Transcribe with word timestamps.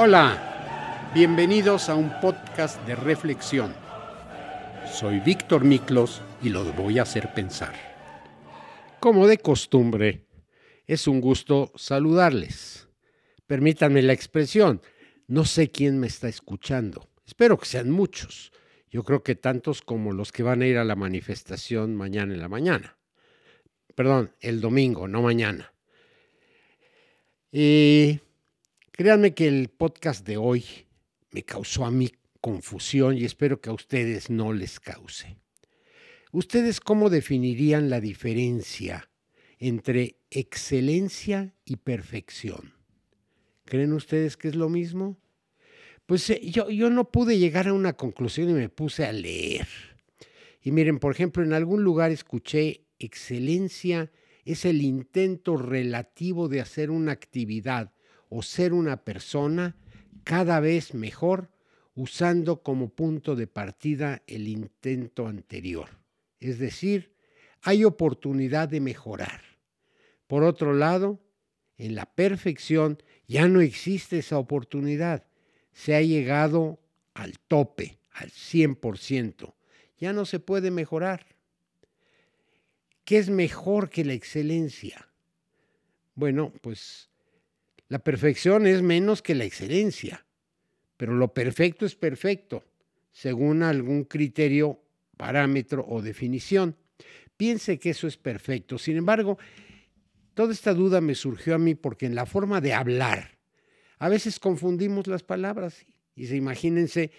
Hola, 0.00 1.10
bienvenidos 1.12 1.88
a 1.88 1.96
un 1.96 2.20
podcast 2.20 2.80
de 2.86 2.94
reflexión. 2.94 3.74
Soy 4.92 5.18
Víctor 5.18 5.64
Miklos 5.64 6.22
y 6.40 6.50
los 6.50 6.76
voy 6.76 7.00
a 7.00 7.02
hacer 7.02 7.34
pensar. 7.34 7.74
Como 9.00 9.26
de 9.26 9.38
costumbre, 9.38 10.24
es 10.86 11.08
un 11.08 11.20
gusto 11.20 11.72
saludarles. 11.74 12.88
Permítanme 13.48 14.02
la 14.02 14.12
expresión, 14.12 14.82
no 15.26 15.44
sé 15.44 15.72
quién 15.72 15.98
me 15.98 16.06
está 16.06 16.28
escuchando. 16.28 17.08
Espero 17.26 17.58
que 17.58 17.66
sean 17.66 17.90
muchos. 17.90 18.52
Yo 18.92 19.02
creo 19.02 19.24
que 19.24 19.34
tantos 19.34 19.82
como 19.82 20.12
los 20.12 20.30
que 20.30 20.44
van 20.44 20.62
a 20.62 20.68
ir 20.68 20.78
a 20.78 20.84
la 20.84 20.94
manifestación 20.94 21.96
mañana 21.96 22.34
en 22.34 22.40
la 22.40 22.48
mañana. 22.48 22.96
Perdón, 23.96 24.32
el 24.38 24.60
domingo, 24.60 25.08
no 25.08 25.22
mañana. 25.22 25.72
Y 27.50 28.20
Créanme 28.98 29.32
que 29.32 29.46
el 29.46 29.68
podcast 29.68 30.26
de 30.26 30.38
hoy 30.38 30.64
me 31.30 31.44
causó 31.44 31.84
a 31.84 31.90
mí 31.92 32.10
confusión 32.40 33.16
y 33.16 33.24
espero 33.24 33.60
que 33.60 33.70
a 33.70 33.72
ustedes 33.72 34.28
no 34.28 34.52
les 34.52 34.80
cause. 34.80 35.36
¿Ustedes 36.32 36.80
cómo 36.80 37.08
definirían 37.08 37.90
la 37.90 38.00
diferencia 38.00 39.08
entre 39.60 40.16
excelencia 40.30 41.54
y 41.64 41.76
perfección? 41.76 42.74
¿Creen 43.66 43.92
ustedes 43.92 44.36
que 44.36 44.48
es 44.48 44.56
lo 44.56 44.68
mismo? 44.68 45.16
Pues 46.04 46.28
eh, 46.30 46.40
yo, 46.42 46.68
yo 46.68 46.90
no 46.90 47.12
pude 47.12 47.38
llegar 47.38 47.68
a 47.68 47.74
una 47.74 47.92
conclusión 47.92 48.50
y 48.50 48.54
me 48.54 48.68
puse 48.68 49.04
a 49.04 49.12
leer. 49.12 49.68
Y 50.60 50.72
miren, 50.72 50.98
por 50.98 51.12
ejemplo, 51.12 51.44
en 51.44 51.52
algún 51.52 51.84
lugar 51.84 52.10
escuché 52.10 52.88
excelencia 52.98 54.10
es 54.44 54.64
el 54.64 54.82
intento 54.82 55.56
relativo 55.56 56.48
de 56.48 56.60
hacer 56.60 56.90
una 56.90 57.12
actividad 57.12 57.92
o 58.28 58.42
ser 58.42 58.72
una 58.72 59.04
persona 59.04 59.76
cada 60.24 60.60
vez 60.60 60.94
mejor 60.94 61.50
usando 61.94 62.62
como 62.62 62.90
punto 62.90 63.34
de 63.34 63.46
partida 63.46 64.22
el 64.26 64.46
intento 64.46 65.26
anterior. 65.26 65.88
Es 66.38 66.58
decir, 66.58 67.12
hay 67.62 67.84
oportunidad 67.84 68.68
de 68.68 68.80
mejorar. 68.80 69.42
Por 70.26 70.44
otro 70.44 70.74
lado, 70.74 71.20
en 71.76 71.94
la 71.94 72.06
perfección 72.06 73.02
ya 73.26 73.48
no 73.48 73.60
existe 73.60 74.18
esa 74.18 74.38
oportunidad. 74.38 75.26
Se 75.72 75.94
ha 75.94 76.02
llegado 76.02 76.78
al 77.14 77.38
tope, 77.38 77.98
al 78.12 78.30
100%. 78.30 79.54
Ya 79.98 80.12
no 80.12 80.24
se 80.24 80.38
puede 80.38 80.70
mejorar. 80.70 81.26
¿Qué 83.04 83.18
es 83.18 83.30
mejor 83.30 83.90
que 83.90 84.04
la 84.04 84.12
excelencia? 84.12 85.08
Bueno, 86.14 86.52
pues 86.60 87.08
la 87.88 87.98
perfección 87.98 88.66
es 88.66 88.82
menos 88.82 89.22
que 89.22 89.34
la 89.34 89.44
excelencia, 89.44 90.26
pero 90.96 91.14
lo 91.14 91.32
perfecto 91.32 91.86
es 91.86 91.94
perfecto, 91.94 92.64
según 93.12 93.62
algún 93.62 94.04
criterio, 94.04 94.80
parámetro 95.16 95.84
o 95.88 96.02
definición. 96.02 96.76
Piense 97.36 97.78
que 97.78 97.90
eso 97.90 98.06
es 98.06 98.16
perfecto. 98.16 98.78
Sin 98.78 98.96
embargo, 98.96 99.38
toda 100.34 100.52
esta 100.52 100.74
duda 100.74 101.00
me 101.00 101.14
surgió 101.14 101.54
a 101.54 101.58
mí 101.58 101.74
porque 101.74 102.06
en 102.06 102.14
la 102.14 102.26
forma 102.26 102.60
de 102.60 102.74
hablar, 102.74 103.38
a 103.98 104.08
veces 104.08 104.38
confundimos 104.38 105.06
las 105.06 105.22
palabras 105.22 105.86
y 106.14 106.26
se 106.26 106.36
imagínense, 106.36 107.10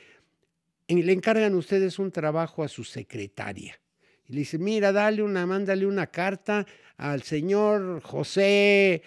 le 0.87 1.11
encargan 1.11 1.55
ustedes 1.55 1.99
un 1.99 2.11
trabajo 2.11 2.63
a 2.63 2.67
su 2.67 2.83
secretaria 2.83 3.79
y 4.27 4.33
le 4.33 4.39
dice, 4.39 4.59
mira, 4.59 4.91
dale 4.91 5.23
una, 5.23 5.45
mándale 5.45 5.87
una 5.87 6.07
carta 6.07 6.65
al 6.97 7.23
señor 7.23 8.01
José 8.01 9.01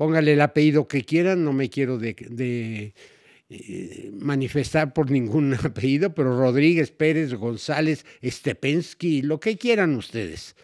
póngale 0.00 0.32
el 0.32 0.40
apellido 0.40 0.88
que 0.88 1.04
quieran, 1.04 1.44
no 1.44 1.52
me 1.52 1.68
quiero 1.68 1.98
de, 1.98 2.94
eh, 3.50 4.10
manifestar 4.14 4.94
por 4.94 5.10
ningún 5.10 5.52
apellido, 5.62 6.14
pero 6.14 6.38
Rodríguez, 6.38 6.90
Pérez, 6.90 7.34
González, 7.34 8.06
Stepensky, 8.24 9.20
lo 9.20 9.40
que 9.40 9.58
quieran 9.58 9.94
ustedes. 9.94 10.56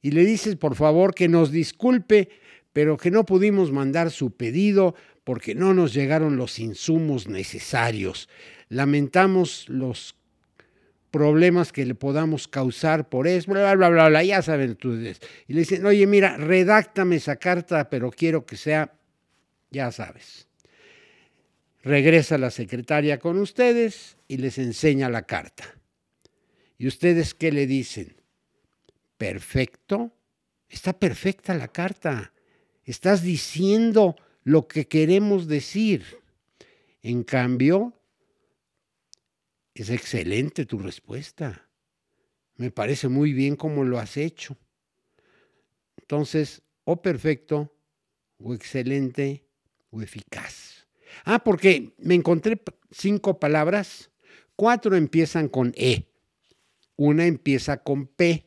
Y 0.00 0.12
le 0.12 0.24
dices, 0.24 0.56
por 0.56 0.76
favor, 0.76 1.14
que 1.14 1.28
nos 1.28 1.52
disculpe, 1.52 2.30
pero 2.72 2.96
que 2.96 3.10
no 3.10 3.26
pudimos 3.26 3.70
mandar 3.70 4.10
su 4.10 4.30
pedido 4.30 4.94
porque 5.24 5.54
no 5.54 5.74
nos 5.74 5.92
llegaron 5.92 6.38
los 6.38 6.58
insumos 6.58 7.28
necesarios. 7.28 8.30
Lamentamos 8.70 9.68
los 9.68 10.16
problemas 11.10 11.72
que 11.72 11.86
le 11.86 11.94
podamos 11.94 12.48
causar 12.48 13.08
por 13.08 13.26
eso, 13.26 13.50
bla, 13.50 13.74
bla, 13.74 13.88
bla, 13.88 14.08
bla, 14.08 14.24
ya 14.24 14.42
saben 14.42 14.70
ustedes. 14.70 15.20
Y 15.46 15.54
le 15.54 15.60
dicen, 15.60 15.84
oye, 15.86 16.06
mira, 16.06 16.36
redáctame 16.36 17.16
esa 17.16 17.36
carta, 17.36 17.88
pero 17.88 18.10
quiero 18.10 18.44
que 18.44 18.56
sea, 18.56 18.92
ya 19.70 19.90
sabes. 19.92 20.48
Regresa 21.82 22.38
la 22.38 22.50
secretaria 22.50 23.18
con 23.18 23.38
ustedes 23.38 24.16
y 24.26 24.38
les 24.38 24.58
enseña 24.58 25.08
la 25.08 25.22
carta. 25.22 25.64
¿Y 26.76 26.86
ustedes 26.86 27.34
qué 27.34 27.50
le 27.50 27.66
dicen? 27.66 28.16
Perfecto. 29.16 30.12
Está 30.68 30.98
perfecta 30.98 31.54
la 31.54 31.68
carta. 31.68 32.32
Estás 32.84 33.22
diciendo 33.22 34.16
lo 34.44 34.68
que 34.68 34.86
queremos 34.86 35.48
decir. 35.48 36.04
En 37.02 37.24
cambio, 37.24 37.97
es 39.82 39.90
excelente 39.90 40.66
tu 40.66 40.78
respuesta. 40.78 41.68
Me 42.56 42.70
parece 42.70 43.08
muy 43.08 43.32
bien 43.32 43.56
cómo 43.56 43.84
lo 43.84 43.98
has 43.98 44.16
hecho. 44.16 44.56
Entonces, 45.96 46.62
o 46.84 47.00
perfecto, 47.00 47.72
o 48.38 48.54
excelente, 48.54 49.44
o 49.90 50.02
eficaz. 50.02 50.86
Ah, 51.24 51.44
porque 51.44 51.94
me 51.98 52.14
encontré 52.14 52.60
cinco 52.90 53.38
palabras. 53.38 54.10
Cuatro 54.56 54.96
empiezan 54.96 55.48
con 55.48 55.72
E. 55.76 56.06
Una 56.96 57.26
empieza 57.26 57.82
con 57.82 58.06
P, 58.06 58.46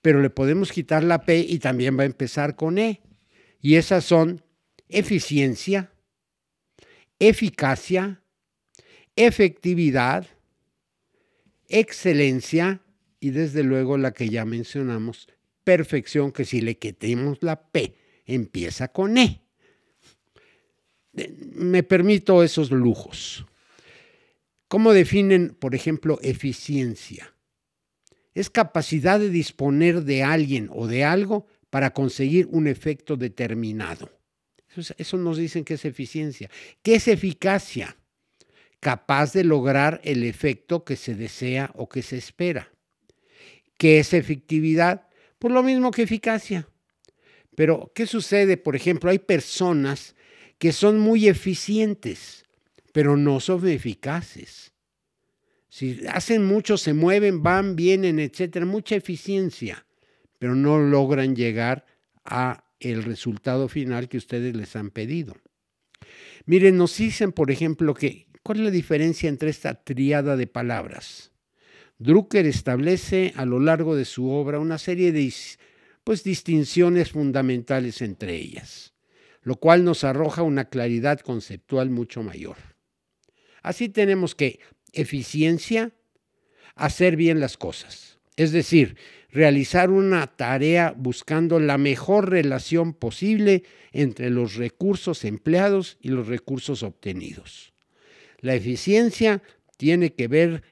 pero 0.00 0.20
le 0.22 0.30
podemos 0.30 0.72
quitar 0.72 1.04
la 1.04 1.22
P 1.22 1.40
y 1.40 1.58
también 1.58 1.98
va 1.98 2.04
a 2.04 2.06
empezar 2.06 2.56
con 2.56 2.78
E. 2.78 3.02
Y 3.60 3.74
esas 3.74 4.04
son 4.04 4.42
eficiencia, 4.88 5.92
eficacia, 7.18 8.22
efectividad, 9.16 10.26
excelencia 11.70 12.82
y 13.18 13.30
desde 13.30 13.62
luego 13.62 13.96
la 13.98 14.12
que 14.12 14.28
ya 14.28 14.44
mencionamos, 14.44 15.28
perfección, 15.64 16.32
que 16.32 16.44
si 16.44 16.60
le 16.60 16.78
quitemos 16.78 17.38
la 17.42 17.70
P, 17.70 17.94
empieza 18.26 18.88
con 18.88 19.18
E. 19.18 19.42
Me 21.54 21.82
permito 21.82 22.42
esos 22.42 22.70
lujos. 22.70 23.46
¿Cómo 24.68 24.92
definen, 24.92 25.56
por 25.58 25.74
ejemplo, 25.74 26.18
eficiencia? 26.22 27.34
Es 28.34 28.50
capacidad 28.50 29.18
de 29.18 29.28
disponer 29.28 30.04
de 30.04 30.22
alguien 30.22 30.68
o 30.72 30.86
de 30.86 31.04
algo 31.04 31.46
para 31.70 31.92
conseguir 31.92 32.46
un 32.50 32.68
efecto 32.68 33.16
determinado. 33.16 34.10
Eso, 34.96 35.16
nos 35.16 35.36
dicen 35.36 35.64
que 35.64 35.74
es 35.74 35.84
eficiencia. 35.84 36.48
¿Qué 36.82 36.94
es 36.94 37.08
eficacia? 37.08 37.96
Capaz 38.80 39.32
de 39.32 39.44
lograr 39.44 40.00
el 40.04 40.24
efecto 40.24 40.84
que 40.84 40.96
se 40.96 41.14
desea 41.14 41.70
o 41.74 41.88
que 41.88 42.02
se 42.02 42.16
espera. 42.16 42.72
¿Qué 43.76 44.00
es 44.00 44.12
efectividad? 44.12 45.08
Por 45.38 45.52
lo 45.52 45.62
mismo 45.62 45.90
que 45.90 46.02
eficacia. 46.02 46.68
Pero, 47.54 47.92
¿qué 47.94 48.06
sucede? 48.06 48.56
Por 48.56 48.74
ejemplo, 48.74 49.10
hay 49.10 49.18
personas 49.18 50.16
que 50.58 50.72
son 50.72 50.98
muy 50.98 51.28
eficientes, 51.28 52.44
pero 52.92 53.16
no 53.16 53.40
son 53.40 53.66
eficaces. 53.68 54.72
Si 55.68 56.00
hacen 56.08 56.44
mucho, 56.46 56.76
se 56.76 56.94
mueven, 56.94 57.42
van, 57.42 57.76
vienen, 57.76 58.18
etcétera, 58.18 58.66
mucha 58.66 58.96
eficiencia, 58.96 59.86
pero 60.38 60.54
no 60.54 60.78
logran 60.78 61.36
llegar 61.36 61.86
a 62.24 62.64
el 62.80 63.02
resultado 63.04 63.68
final 63.68 64.08
que 64.08 64.16
ustedes 64.16 64.56
les 64.56 64.74
han 64.74 64.90
pedido. 64.90 65.36
Miren, 66.46 66.76
nos 66.76 66.96
dicen, 66.96 67.32
por 67.32 67.50
ejemplo, 67.50 67.94
que 67.94 68.26
¿Cuál 68.42 68.58
es 68.58 68.64
la 68.64 68.70
diferencia 68.70 69.28
entre 69.28 69.50
esta 69.50 69.74
triada 69.74 70.36
de 70.36 70.46
palabras? 70.46 71.30
Drucker 71.98 72.46
establece 72.46 73.34
a 73.36 73.44
lo 73.44 73.60
largo 73.60 73.94
de 73.94 74.06
su 74.06 74.30
obra 74.30 74.58
una 74.58 74.78
serie 74.78 75.12
de 75.12 75.32
pues, 76.02 76.24
distinciones 76.24 77.10
fundamentales 77.10 78.00
entre 78.00 78.34
ellas, 78.36 78.94
lo 79.42 79.56
cual 79.56 79.84
nos 79.84 80.04
arroja 80.04 80.42
una 80.42 80.64
claridad 80.64 81.20
conceptual 81.20 81.90
mucho 81.90 82.22
mayor. 82.22 82.56
Así 83.62 83.90
tenemos 83.90 84.34
que 84.34 84.60
eficiencia, 84.92 85.92
hacer 86.74 87.16
bien 87.16 87.40
las 87.40 87.58
cosas, 87.58 88.18
es 88.36 88.52
decir, 88.52 88.96
realizar 89.30 89.90
una 89.90 90.26
tarea 90.26 90.94
buscando 90.96 91.60
la 91.60 91.76
mejor 91.76 92.30
relación 92.30 92.94
posible 92.94 93.64
entre 93.92 94.30
los 94.30 94.54
recursos 94.54 95.26
empleados 95.26 95.98
y 96.00 96.08
los 96.08 96.26
recursos 96.28 96.82
obtenidos. 96.82 97.69
La 98.40 98.54
eficiencia 98.54 99.42
tiene 99.76 100.14
que 100.14 100.28
ver 100.28 100.62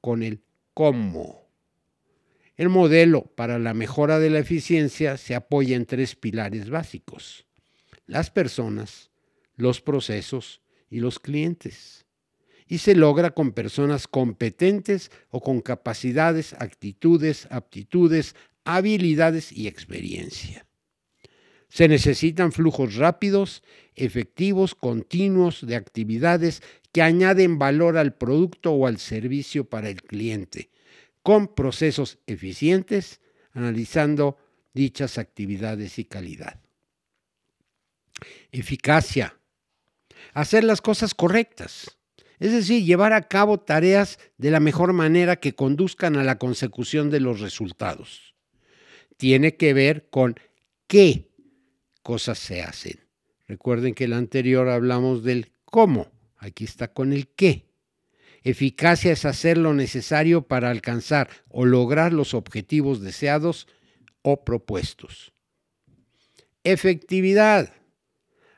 con 0.00 0.22
el 0.22 0.42
cómo. 0.74 1.46
El 2.56 2.68
modelo 2.68 3.22
para 3.34 3.58
la 3.58 3.74
mejora 3.74 4.18
de 4.18 4.30
la 4.30 4.38
eficiencia 4.38 5.16
se 5.16 5.34
apoya 5.34 5.76
en 5.76 5.86
tres 5.86 6.14
pilares 6.16 6.70
básicos. 6.70 7.46
Las 8.06 8.30
personas, 8.30 9.10
los 9.56 9.80
procesos 9.80 10.62
y 10.88 11.00
los 11.00 11.18
clientes. 11.18 12.06
Y 12.66 12.78
se 12.78 12.94
logra 12.94 13.30
con 13.30 13.52
personas 13.52 14.08
competentes 14.08 15.10
o 15.28 15.40
con 15.40 15.60
capacidades, 15.60 16.54
actitudes, 16.54 17.46
aptitudes, 17.50 18.34
habilidades 18.64 19.52
y 19.52 19.68
experiencia. 19.68 20.65
Se 21.68 21.88
necesitan 21.88 22.52
flujos 22.52 22.96
rápidos, 22.96 23.62
efectivos, 23.94 24.74
continuos 24.74 25.66
de 25.66 25.76
actividades 25.76 26.62
que 26.92 27.02
añaden 27.02 27.58
valor 27.58 27.98
al 27.98 28.14
producto 28.14 28.72
o 28.72 28.86
al 28.86 28.98
servicio 28.98 29.68
para 29.68 29.88
el 29.88 30.02
cliente, 30.02 30.70
con 31.22 31.48
procesos 31.48 32.18
eficientes, 32.26 33.20
analizando 33.52 34.38
dichas 34.72 35.18
actividades 35.18 35.98
y 35.98 36.04
calidad. 36.04 36.60
Eficacia. 38.52 39.38
Hacer 40.32 40.64
las 40.64 40.80
cosas 40.80 41.14
correctas. 41.14 41.98
Es 42.38 42.52
decir, 42.52 42.84
llevar 42.84 43.12
a 43.12 43.28
cabo 43.28 43.58
tareas 43.58 44.18
de 44.36 44.50
la 44.50 44.60
mejor 44.60 44.92
manera 44.92 45.36
que 45.36 45.54
conduzcan 45.54 46.16
a 46.16 46.24
la 46.24 46.38
consecución 46.38 47.10
de 47.10 47.20
los 47.20 47.40
resultados. 47.40 48.34
Tiene 49.16 49.56
que 49.56 49.72
ver 49.72 50.08
con 50.10 50.36
qué 50.86 51.30
cosas 52.06 52.38
se 52.38 52.62
hacen. 52.62 53.00
Recuerden 53.48 53.92
que 53.92 54.04
el 54.04 54.12
anterior 54.12 54.68
hablamos 54.68 55.24
del 55.24 55.50
cómo. 55.64 56.12
Aquí 56.36 56.62
está 56.62 56.92
con 56.92 57.12
el 57.12 57.26
qué. 57.26 57.66
Eficacia 58.44 59.10
es 59.10 59.24
hacer 59.24 59.58
lo 59.58 59.74
necesario 59.74 60.42
para 60.42 60.70
alcanzar 60.70 61.28
o 61.48 61.64
lograr 61.64 62.12
los 62.12 62.32
objetivos 62.32 63.00
deseados 63.00 63.66
o 64.22 64.44
propuestos. 64.44 65.32
Efectividad. 66.62 67.72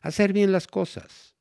Hacer 0.02 0.34
bien 0.34 0.52
las 0.52 0.66
cosas. 0.66 1.34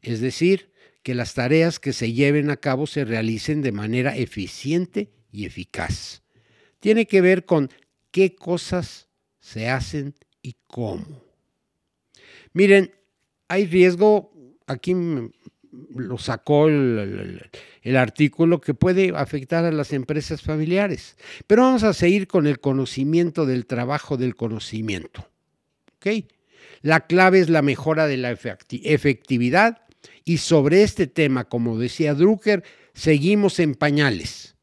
Es 0.00 0.20
decir, 0.20 0.72
que 1.04 1.14
las 1.14 1.34
tareas 1.34 1.78
que 1.78 1.92
se 1.92 2.12
lleven 2.12 2.50
a 2.50 2.56
cabo 2.56 2.88
se 2.88 3.04
realicen 3.04 3.62
de 3.62 3.70
manera 3.70 4.16
eficiente 4.16 5.12
y 5.30 5.46
eficaz. 5.46 6.24
Tiene 6.80 7.06
que 7.06 7.20
ver 7.20 7.44
con 7.44 7.70
qué 8.10 8.34
cosas 8.34 9.06
se 9.38 9.68
hacen 9.68 10.16
y 10.42 10.56
cómo. 10.66 11.22
Miren, 12.52 12.92
hay 13.48 13.66
riesgo, 13.66 14.32
aquí 14.66 14.94
lo 15.94 16.18
sacó 16.18 16.68
el, 16.68 17.50
artículo 17.96 18.60
que 18.60 18.74
puede 18.74 19.12
afectar 19.16 19.64
a 19.64 19.72
las 19.72 19.92
empresas 19.92 20.42
familiares. 20.42 21.16
Pero 21.46 21.62
vamos 21.62 21.82
a 21.82 21.94
seguir 21.94 22.26
con 22.26 22.46
el 22.46 22.60
conocimiento 22.60 23.46
del 23.46 23.66
trabajo 23.66 24.16
del 24.16 24.36
conocimiento. 24.36 25.28
La 26.82 27.06
clave 27.06 27.40
es 27.40 27.48
la 27.48 27.62
mejora 27.62 28.06
de 28.06 28.16
la 28.16 28.30
efectividad 28.32 29.82
y 30.24 30.38
sobre 30.38 30.82
este 30.82 31.06
tema, 31.06 31.44
como 31.44 31.78
decía 31.78 32.14
Drucker, 32.14 32.64
seguimos 32.92 33.60
en 33.60 33.74
pañales. 33.74 34.56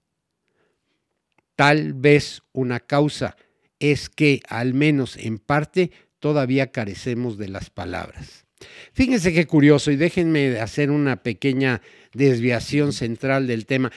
Tal 1.55 1.93
vez 1.93 2.41
una 2.51 2.79
causa 2.79 3.35
es 3.79 4.09
que, 4.09 4.41
al 4.47 4.73
menos 4.73 5.17
en 5.17 5.39
parte, 5.39 5.91
todavía 6.19 6.71
carecemos 6.71 7.37
de 7.37 7.47
las 7.47 7.69
palabras. 7.69 8.45
Fíjense 8.93 9.33
qué 9.33 9.47
curioso 9.47 9.91
y 9.91 9.95
déjenme 9.95 10.59
hacer 10.59 10.91
una 10.91 11.23
pequeña 11.23 11.81
desviación 12.13 12.91
central 12.91 13.47
del 13.47 13.65
tema. 13.65 13.91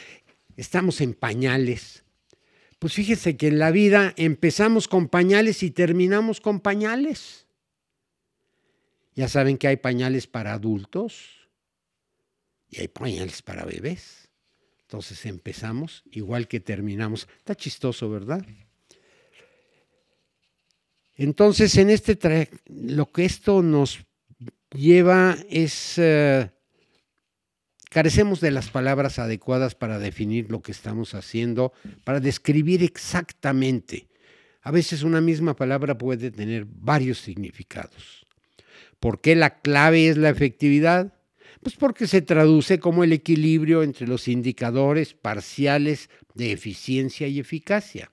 Estamos 0.57 1.01
en 1.01 1.15
pañales. 1.15 2.05
Pues 2.79 2.95
fíjense 2.95 3.37
que 3.37 3.49
en 3.49 3.59
la 3.59 3.71
vida 3.71 4.13
empezamos 4.17 4.89
con 4.89 5.09
pañales 5.09 5.63
y 5.63 5.71
terminamos 5.71 6.41
con 6.41 6.61
pañales. 6.61 7.47
Ya 9.15 9.29
saben 9.29 9.59
que 9.59 9.69
hay 9.69 9.77
pañales 9.77 10.27
para 10.27 10.53
adultos 10.53 11.49
y 12.69 12.81
hay 12.81 12.89
pañales 12.89 13.43
para 13.43 13.65
bebés. 13.65 14.29
Entonces 14.83 15.27
empezamos 15.27 16.03
igual 16.11 16.49
que 16.49 16.61
terminamos. 16.61 17.29
Está 17.39 17.55
chistoso, 17.55 18.11
¿verdad? 18.11 18.45
Entonces, 21.17 21.77
en 21.77 21.91
este 21.91 22.49
lo 22.67 23.11
que 23.13 23.25
esto 23.25 23.63
nos 23.63 24.01
lleva 24.75 25.37
es, 25.51 25.95
eh, 25.99 26.51
carecemos 27.91 28.41
de 28.41 28.51
las 28.51 28.71
palabras 28.71 29.19
adecuadas 29.19 29.75
para 29.75 29.99
definir 29.99 30.51
lo 30.51 30.63
que 30.63 30.73
estamos 30.73 31.15
haciendo, 31.15 31.73
para 32.05 32.21
describir 32.21 32.83
exactamente. 32.83 34.09
A 34.63 34.71
veces 34.71 35.03
una 35.03 35.21
misma 35.21 35.57
palabra 35.57 35.99
puede 35.99 36.31
tener 36.31 36.67
varios 36.67 37.19
significados. 37.19 38.27
¿Por 39.01 39.21
qué 39.21 39.35
la 39.35 39.59
clave 39.61 40.09
es 40.09 40.17
la 40.17 40.31
efectividad? 40.31 41.13
Pues 41.61 41.75
porque 41.75 42.07
se 42.07 42.23
traduce 42.23 42.79
como 42.79 43.05
el 43.05 43.13
equilibrio 43.13 43.83
entre 43.83 44.07
los 44.07 44.29
indicadores 44.29 45.15
parciales 45.15 46.09
de 46.35 46.53
eficiencia 46.53 47.27
y 47.27 47.41
eficacia. 47.41 48.12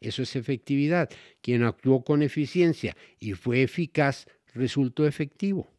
Eso 0.00 0.22
es 0.22 0.36
efectividad. 0.36 1.08
Quien 1.40 1.64
actuó 1.64 2.04
con 2.04 2.22
eficiencia 2.22 2.96
y 3.18 3.32
fue 3.32 3.62
eficaz 3.62 4.26
resultó 4.54 5.06
efectivo. 5.06 5.70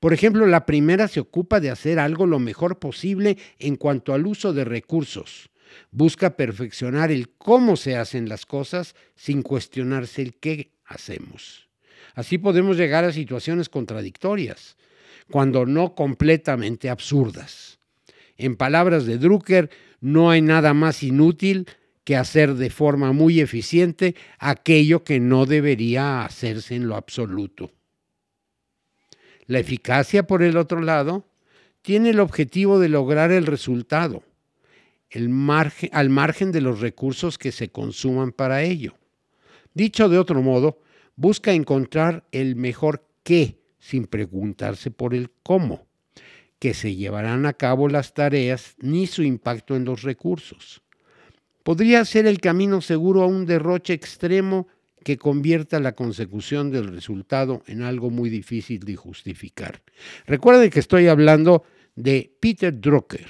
Por 0.00 0.12
ejemplo, 0.12 0.46
la 0.46 0.66
primera 0.66 1.08
se 1.08 1.20
ocupa 1.20 1.60
de 1.60 1.70
hacer 1.70 1.98
algo 1.98 2.26
lo 2.26 2.38
mejor 2.38 2.78
posible 2.78 3.36
en 3.58 3.76
cuanto 3.76 4.14
al 4.14 4.26
uso 4.26 4.52
de 4.52 4.64
recursos. 4.64 5.50
Busca 5.90 6.36
perfeccionar 6.36 7.10
el 7.10 7.30
cómo 7.30 7.76
se 7.76 7.96
hacen 7.96 8.28
las 8.28 8.46
cosas 8.46 8.94
sin 9.14 9.42
cuestionarse 9.42 10.22
el 10.22 10.34
qué 10.34 10.72
hacemos. 10.84 11.68
Así 12.14 12.38
podemos 12.38 12.76
llegar 12.76 13.04
a 13.04 13.12
situaciones 13.12 13.68
contradictorias, 13.68 14.76
cuando 15.30 15.66
no 15.66 15.94
completamente 15.94 16.90
absurdas. 16.90 17.78
En 18.36 18.56
palabras 18.56 19.06
de 19.06 19.18
Drucker, 19.18 19.70
no 20.00 20.30
hay 20.30 20.42
nada 20.42 20.74
más 20.74 21.02
inútil 21.02 21.66
que 22.04 22.16
hacer 22.16 22.54
de 22.54 22.70
forma 22.70 23.12
muy 23.12 23.40
eficiente 23.40 24.14
aquello 24.38 25.02
que 25.02 25.20
no 25.20 25.46
debería 25.46 26.24
hacerse 26.24 26.76
en 26.76 26.86
lo 26.86 26.96
absoluto. 26.96 27.72
La 29.46 29.58
eficacia, 29.58 30.26
por 30.26 30.42
el 30.42 30.56
otro 30.56 30.80
lado, 30.80 31.26
tiene 31.82 32.10
el 32.10 32.20
objetivo 32.20 32.78
de 32.78 32.88
lograr 32.88 33.30
el 33.32 33.46
resultado, 33.46 34.22
al 35.12 36.08
margen 36.08 36.52
de 36.52 36.60
los 36.60 36.80
recursos 36.80 37.38
que 37.38 37.52
se 37.52 37.68
consuman 37.68 38.32
para 38.32 38.62
ello. 38.62 38.94
Dicho 39.74 40.08
de 40.08 40.18
otro 40.18 40.42
modo, 40.42 40.80
busca 41.16 41.52
encontrar 41.52 42.26
el 42.32 42.56
mejor 42.56 43.06
qué 43.22 43.60
sin 43.78 44.06
preguntarse 44.06 44.90
por 44.90 45.14
el 45.14 45.30
cómo, 45.42 45.86
que 46.58 46.72
se 46.72 46.96
llevarán 46.96 47.44
a 47.44 47.52
cabo 47.52 47.88
las 47.88 48.14
tareas 48.14 48.76
ni 48.78 49.06
su 49.06 49.22
impacto 49.22 49.76
en 49.76 49.84
los 49.84 50.02
recursos. 50.02 50.83
Podría 51.64 52.04
ser 52.04 52.26
el 52.26 52.40
camino 52.40 52.82
seguro 52.82 53.22
a 53.22 53.26
un 53.26 53.46
derroche 53.46 53.94
extremo 53.94 54.68
que 55.02 55.16
convierta 55.16 55.80
la 55.80 55.92
consecución 55.92 56.70
del 56.70 56.88
resultado 56.88 57.62
en 57.66 57.82
algo 57.82 58.10
muy 58.10 58.28
difícil 58.28 58.80
de 58.80 58.96
justificar. 58.96 59.82
Recuerden 60.26 60.68
que 60.68 60.80
estoy 60.80 61.08
hablando 61.08 61.64
de 61.96 62.30
Peter 62.38 62.78
Drucker. 62.78 63.26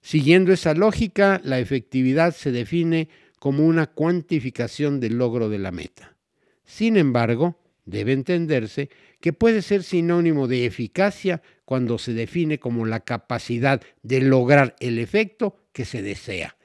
Siguiendo 0.00 0.54
esa 0.54 0.72
lógica, 0.72 1.38
la 1.44 1.58
efectividad 1.58 2.34
se 2.34 2.50
define 2.50 3.10
como 3.38 3.66
una 3.66 3.88
cuantificación 3.88 4.98
del 4.98 5.18
logro 5.18 5.50
de 5.50 5.58
la 5.58 5.70
meta. 5.70 6.16
Sin 6.64 6.96
embargo, 6.96 7.60
debe 7.84 8.12
entenderse 8.12 8.88
que 9.20 9.34
puede 9.34 9.60
ser 9.60 9.82
sinónimo 9.82 10.48
de 10.48 10.64
eficacia 10.64 11.42
cuando 11.66 11.98
se 11.98 12.14
define 12.14 12.58
como 12.58 12.86
la 12.86 13.00
capacidad 13.00 13.82
de 14.02 14.22
lograr 14.22 14.76
el 14.80 14.98
efecto 14.98 15.56
que 15.72 15.84
se 15.84 16.00
desea. 16.00 16.57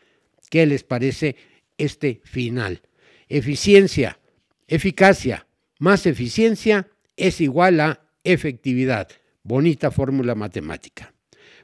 ¿Qué 0.54 0.68
les 0.68 0.84
parece 0.84 1.36
este 1.80 2.22
final? 2.26 2.84
Eficiencia, 3.28 4.20
eficacia, 4.68 5.48
más 5.80 6.06
eficiencia 6.06 6.92
es 7.18 7.42
igual 7.42 7.80
a 7.80 8.02
efectividad. 8.24 9.08
Bonita 9.42 9.90
fórmula 9.90 10.36
matemática. 10.36 11.12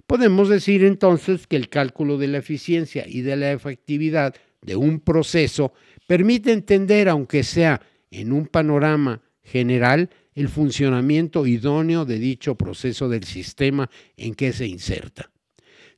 Podemos 0.08 0.50
decir 0.50 0.84
entonces 0.84 1.46
que 1.46 1.56
el 1.56 1.70
cálculo 1.70 2.18
de 2.18 2.30
la 2.30 2.40
eficiencia 2.40 3.06
y 3.08 3.22
de 3.22 3.36
la 3.36 3.52
efectividad 3.52 4.34
de 4.64 4.76
un 4.76 5.02
proceso 5.02 5.72
permite 6.08 6.52
entender, 6.52 7.10
aunque 7.10 7.44
sea 7.44 7.80
en 8.10 8.32
un 8.32 8.48
panorama 8.48 9.22
general, 9.44 10.10
el 10.34 10.50
funcionamiento 10.50 11.46
idóneo 11.46 12.06
de 12.06 12.18
dicho 12.18 12.56
proceso 12.56 13.08
del 13.08 13.24
sistema 13.24 13.88
en 14.18 14.34
que 14.34 14.52
se 14.52 14.66
inserta. 14.66 15.30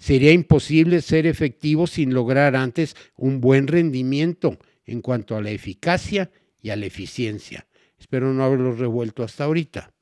Sería 0.01 0.31
imposible 0.31 0.99
ser 1.03 1.27
efectivo 1.27 1.85
sin 1.85 2.11
lograr 2.11 2.55
antes 2.55 2.95
un 3.17 3.39
buen 3.39 3.67
rendimiento 3.67 4.57
en 4.83 4.99
cuanto 4.99 5.37
a 5.37 5.43
la 5.43 5.51
eficacia 5.51 6.31
y 6.59 6.71
a 6.71 6.75
la 6.75 6.87
eficiencia. 6.87 7.67
Espero 7.99 8.33
no 8.33 8.43
haberlo 8.43 8.73
revuelto 8.73 9.21
hasta 9.21 9.43
ahorita. 9.43 9.93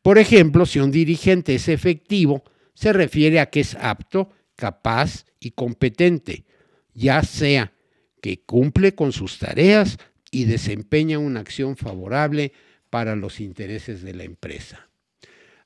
Por 0.00 0.16
ejemplo, 0.16 0.64
si 0.64 0.78
un 0.78 0.90
dirigente 0.90 1.54
es 1.54 1.68
efectivo, 1.68 2.42
se 2.72 2.94
refiere 2.94 3.38
a 3.38 3.50
que 3.50 3.60
es 3.60 3.74
apto, 3.74 4.30
capaz 4.56 5.26
y 5.40 5.50
competente, 5.50 6.46
ya 6.94 7.22
sea 7.22 7.74
que 8.22 8.40
cumple 8.40 8.94
con 8.94 9.12
sus 9.12 9.38
tareas 9.38 9.98
y 10.30 10.46
desempeña 10.46 11.18
una 11.18 11.40
acción 11.40 11.76
favorable 11.76 12.54
para 12.88 13.14
los 13.14 13.40
intereses 13.40 14.00
de 14.00 14.14
la 14.14 14.24
empresa. 14.24 14.88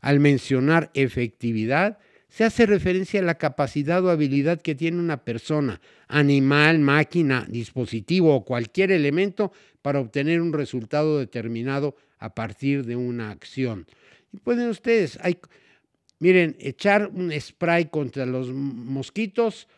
Al 0.01 0.19
mencionar 0.19 0.91
efectividad, 0.95 2.01
se 2.33 2.45
hace 2.45 2.65
referencia 2.65 3.21
a 3.21 3.25
la 3.25 3.35
capacidad 3.35 4.03
o 4.03 4.09
habilidad 4.09 4.63
que 4.63 4.75
tiene 4.75 4.99
una 4.99 5.23
persona, 5.23 5.83
animal, 6.09 6.79
máquina, 6.79 7.47
dispositivo 7.47 8.35
o 8.35 8.43
cualquier 8.43 8.91
elemento 8.91 9.53
para 9.83 10.01
obtener 10.01 10.41
un 10.41 10.55
resultado 10.55 11.19
determinado 11.19 11.95
a 12.19 12.35
partir 12.35 12.87
de 12.87 12.97
una 12.97 13.31
acción. 13.31 13.87
Y 14.33 14.39
pueden 14.39 14.71
ustedes, 14.71 15.19
hay, 15.21 15.37
miren, 16.21 16.57
echar 16.59 17.09
un 17.09 17.39
spray 17.39 17.91
contra 17.91 18.25
los 18.25 18.51
mosquitos 18.51 19.69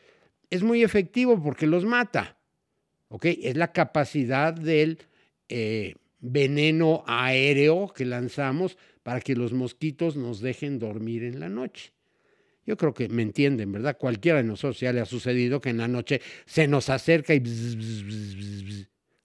es 0.49 0.63
muy 0.63 0.85
efectivo 0.85 1.43
porque 1.43 1.67
los 1.67 1.85
mata. 1.85 2.37
¿ok? 3.09 3.25
Es 3.43 3.57
la 3.57 3.73
capacidad 3.73 4.55
del 4.55 4.99
eh, 5.49 5.97
veneno 6.21 7.03
aéreo 7.09 7.89
que 7.89 8.05
lanzamos 8.05 8.79
para 9.03 9.21
que 9.21 9.35
los 9.35 9.53
mosquitos 9.53 10.15
nos 10.15 10.39
dejen 10.41 10.79
dormir 10.79 11.25
en 11.25 11.41
la 11.41 11.49
noche. 11.49 11.94
Yo 12.67 12.77
creo 12.77 12.95
que 12.95 13.09
me 13.09 13.23
entienden, 13.23 13.73
¿verdad? 13.73 13.97
Cualquiera 13.99 14.39
de 14.39 14.45
nosotros 14.45 14.81
ya 14.81 14.93
le 14.93 15.01
ha 15.01 15.07
sucedido 15.07 15.61
que 15.61 15.71
en 15.71 15.79
la 15.79 15.89
noche 15.89 16.21
se 16.47 16.67
nos 16.67 16.89
acerca 16.89 17.35
y 17.35 17.43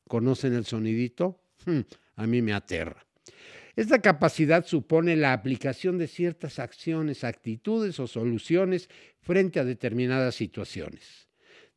¿conocen 0.07 0.53
el 0.53 0.65
sonidito? 0.65 1.41
Hmm, 1.65 1.81
a 2.15 2.27
mí 2.27 2.41
me 2.41 2.53
aterra. 2.53 3.05
Esta 3.75 4.01
capacidad 4.01 4.65
supone 4.65 5.15
la 5.15 5.31
aplicación 5.31 5.97
de 5.97 6.07
ciertas 6.07 6.59
acciones, 6.59 7.23
actitudes 7.23 7.97
o 8.01 8.07
soluciones 8.07 8.89
frente 9.21 9.59
a 9.59 9.63
determinadas 9.63 10.35
situaciones. 10.35 11.29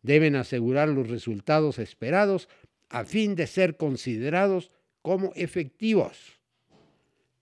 Deben 0.02 0.34
asegurar 0.34 0.88
los 0.88 1.08
resultados 1.08 1.78
esperados 1.78 2.48
a 2.88 3.04
fin 3.04 3.36
de 3.36 3.46
ser 3.46 3.76
considerados 3.76 4.72
como 5.00 5.32
efectivos. 5.36 6.41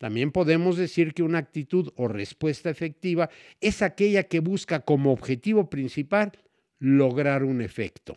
También 0.01 0.33
podemos 0.33 0.79
decir 0.79 1.13
que 1.13 1.23
una 1.23 1.37
actitud 1.37 1.93
o 1.95 2.09
respuesta 2.09 2.71
efectiva 2.71 3.29
es 3.61 3.83
aquella 3.83 4.23
que 4.23 4.41
busca 4.41 4.81
como 4.81 5.13
objetivo 5.13 5.69
principal 5.69 6.33
lograr 6.79 7.45
un 7.45 7.61
efecto. 7.61 8.17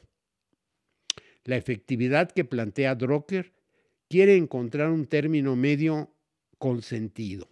La 1.43 1.57
efectividad 1.57 2.31
que 2.31 2.45
plantea 2.45 2.95
Drucker 2.95 3.51
quiere 4.07 4.37
encontrar 4.37 4.91
un 4.91 5.07
término 5.07 5.57
medio 5.57 6.15
consentido. 6.57 7.49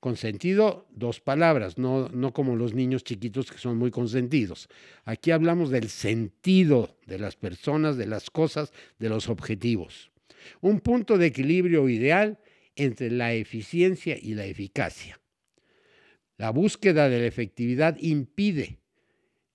Consentido, 0.00 0.88
dos 0.90 1.20
palabras, 1.20 1.76
no, 1.76 2.08
no 2.08 2.32
como 2.32 2.56
los 2.56 2.72
niños 2.72 3.04
chiquitos 3.04 3.52
que 3.52 3.58
son 3.58 3.76
muy 3.76 3.90
consentidos. 3.90 4.70
Aquí 5.04 5.32
hablamos 5.32 5.68
del 5.68 5.90
sentido 5.90 6.96
de 7.06 7.18
las 7.18 7.36
personas, 7.36 7.98
de 7.98 8.06
las 8.06 8.30
cosas, 8.30 8.72
de 8.98 9.10
los 9.10 9.28
objetivos. 9.28 10.10
Un 10.62 10.80
punto 10.80 11.18
de 11.18 11.26
equilibrio 11.26 11.90
ideal 11.90 12.38
entre 12.76 13.10
la 13.10 13.34
eficiencia 13.34 14.16
y 14.20 14.34
la 14.34 14.46
eficacia. 14.46 15.20
La 16.36 16.50
búsqueda 16.50 17.08
de 17.08 17.20
la 17.20 17.26
efectividad 17.26 17.96
impide 18.00 18.78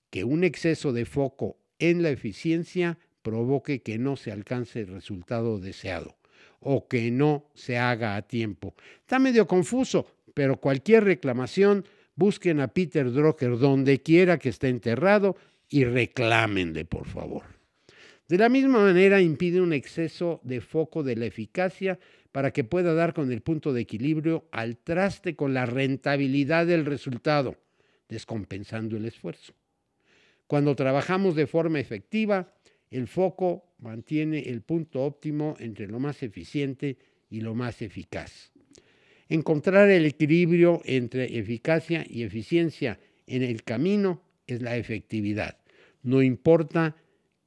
que 0.09 0.23
un 0.23 0.43
exceso 0.43 0.93
de 0.93 1.05
foco 1.05 1.57
en 1.79 2.01
la 2.01 2.09
eficiencia 2.09 2.97
provoque 3.21 3.81
que 3.81 3.97
no 3.97 4.15
se 4.15 4.31
alcance 4.31 4.81
el 4.81 4.87
resultado 4.87 5.59
deseado 5.59 6.17
o 6.59 6.87
que 6.87 7.11
no 7.11 7.51
se 7.55 7.77
haga 7.77 8.15
a 8.15 8.21
tiempo. 8.21 8.73
Está 9.01 9.19
medio 9.19 9.47
confuso, 9.47 10.07
pero 10.33 10.57
cualquier 10.57 11.03
reclamación, 11.03 11.85
busquen 12.15 12.59
a 12.59 12.67
Peter 12.69 13.11
Drucker 13.11 13.57
donde 13.57 14.01
quiera 14.01 14.39
que 14.39 14.49
esté 14.49 14.69
enterrado 14.69 15.35
y 15.69 15.83
reclámenle, 15.83 16.85
por 16.85 17.05
favor. 17.05 17.43
De 18.27 18.37
la 18.37 18.49
misma 18.49 18.79
manera, 18.79 19.21
impide 19.21 19.61
un 19.61 19.73
exceso 19.73 20.41
de 20.43 20.59
foco 20.61 21.03
de 21.03 21.15
la 21.15 21.25
eficacia 21.25 21.99
para 22.37 22.51
que 22.51 22.63
pueda 22.63 22.93
dar 22.93 23.15
con 23.15 23.31
el 23.31 23.41
punto 23.41 23.73
de 23.73 23.81
equilibrio 23.81 24.47
al 24.51 24.77
traste 24.77 25.35
con 25.35 25.55
la 25.55 25.65
rentabilidad 25.65 26.67
del 26.67 26.85
resultado, 26.85 27.57
descompensando 28.09 28.95
el 28.95 29.05
esfuerzo. 29.05 29.55
Cuando 30.45 30.75
trabajamos 30.75 31.35
de 31.35 31.47
forma 31.47 31.79
efectiva, 31.79 32.53
el 32.91 33.07
foco 33.07 33.73
mantiene 33.79 34.49
el 34.49 34.61
punto 34.61 35.01
óptimo 35.01 35.55
entre 35.57 35.87
lo 35.87 35.99
más 35.99 36.21
eficiente 36.21 36.99
y 37.31 37.41
lo 37.41 37.55
más 37.55 37.81
eficaz. 37.81 38.51
Encontrar 39.29 39.89
el 39.89 40.05
equilibrio 40.05 40.83
entre 40.85 41.39
eficacia 41.39 42.05
y 42.07 42.21
eficiencia 42.21 42.99
en 43.25 43.41
el 43.41 43.63
camino 43.63 44.21
es 44.45 44.61
la 44.61 44.77
efectividad. 44.77 45.57
No 46.03 46.21
importa 46.21 46.97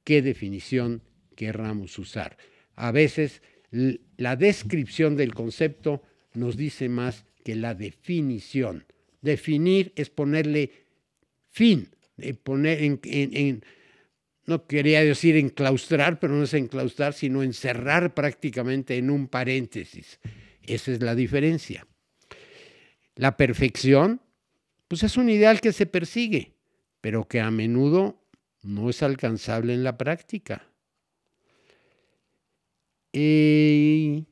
qué 0.03 0.21
definición 0.21 1.01
querramos 1.37 1.97
usar. 1.97 2.37
A 2.75 2.91
veces 2.91 3.41
la 3.71 4.37
descripción 4.37 5.17
del 5.17 5.35
concepto 5.35 6.03
nos 6.35 6.57
dice 6.57 6.89
más 6.89 7.25
que 7.45 7.55
la 7.55 7.75
definición. 7.75 8.85
Definir 9.23 9.93
es 9.97 10.11
ponerle 10.11 10.73
fin, 11.51 11.89
poner 12.43 12.83
en 12.83 13.63
no 14.51 14.67
quería 14.67 15.05
decir 15.05 15.37
enclaustrar, 15.37 16.19
pero 16.19 16.35
no 16.35 16.43
es 16.43 16.55
enclaustrar, 16.55 17.13
sino 17.13 17.43
encerrar 17.43 18.15
prácticamente 18.15 18.97
en 18.97 19.09
un 19.09 19.29
paréntesis. 19.29 20.19
Esa 20.63 20.91
es 20.91 21.01
la 21.01 21.15
diferencia. 21.15 21.87
La 23.15 23.37
perfección, 23.37 24.21
pues 24.89 25.05
es 25.05 25.17
un 25.17 25.31
ideal 25.31 25.61
que 25.61 25.73
se 25.73 25.87
persigue, 25.87 26.57
pero 27.01 27.29
que 27.29 27.41
a 27.41 27.51
menudo 27.51 28.27
no 28.63 28.91
es 28.91 29.05
alcanzable 29.05 29.73
en 29.73 29.85
la 29.85 29.97
práctica. 29.97 30.70
Eh, 33.13 34.25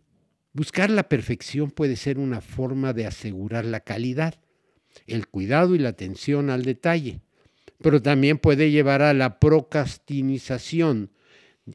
buscar 0.53 0.91
la 0.91 1.09
perfección 1.09 1.71
puede 1.71 1.97
ser 1.97 2.19
una 2.19 2.41
forma 2.41 2.93
de 2.93 3.07
asegurar 3.07 3.65
la 3.65 3.81
calidad, 3.81 4.41
el 5.07 5.27
cuidado 5.29 5.75
y 5.75 5.79
la 5.79 5.91
atención 5.91 6.51
al 6.51 6.63
detalle 6.63 7.21
pero 7.81 8.03
también 8.03 8.39
puede 8.39 8.71
llevar 8.71 9.03
a 9.03 9.15
la 9.15 9.39
procrastinización 9.39 11.13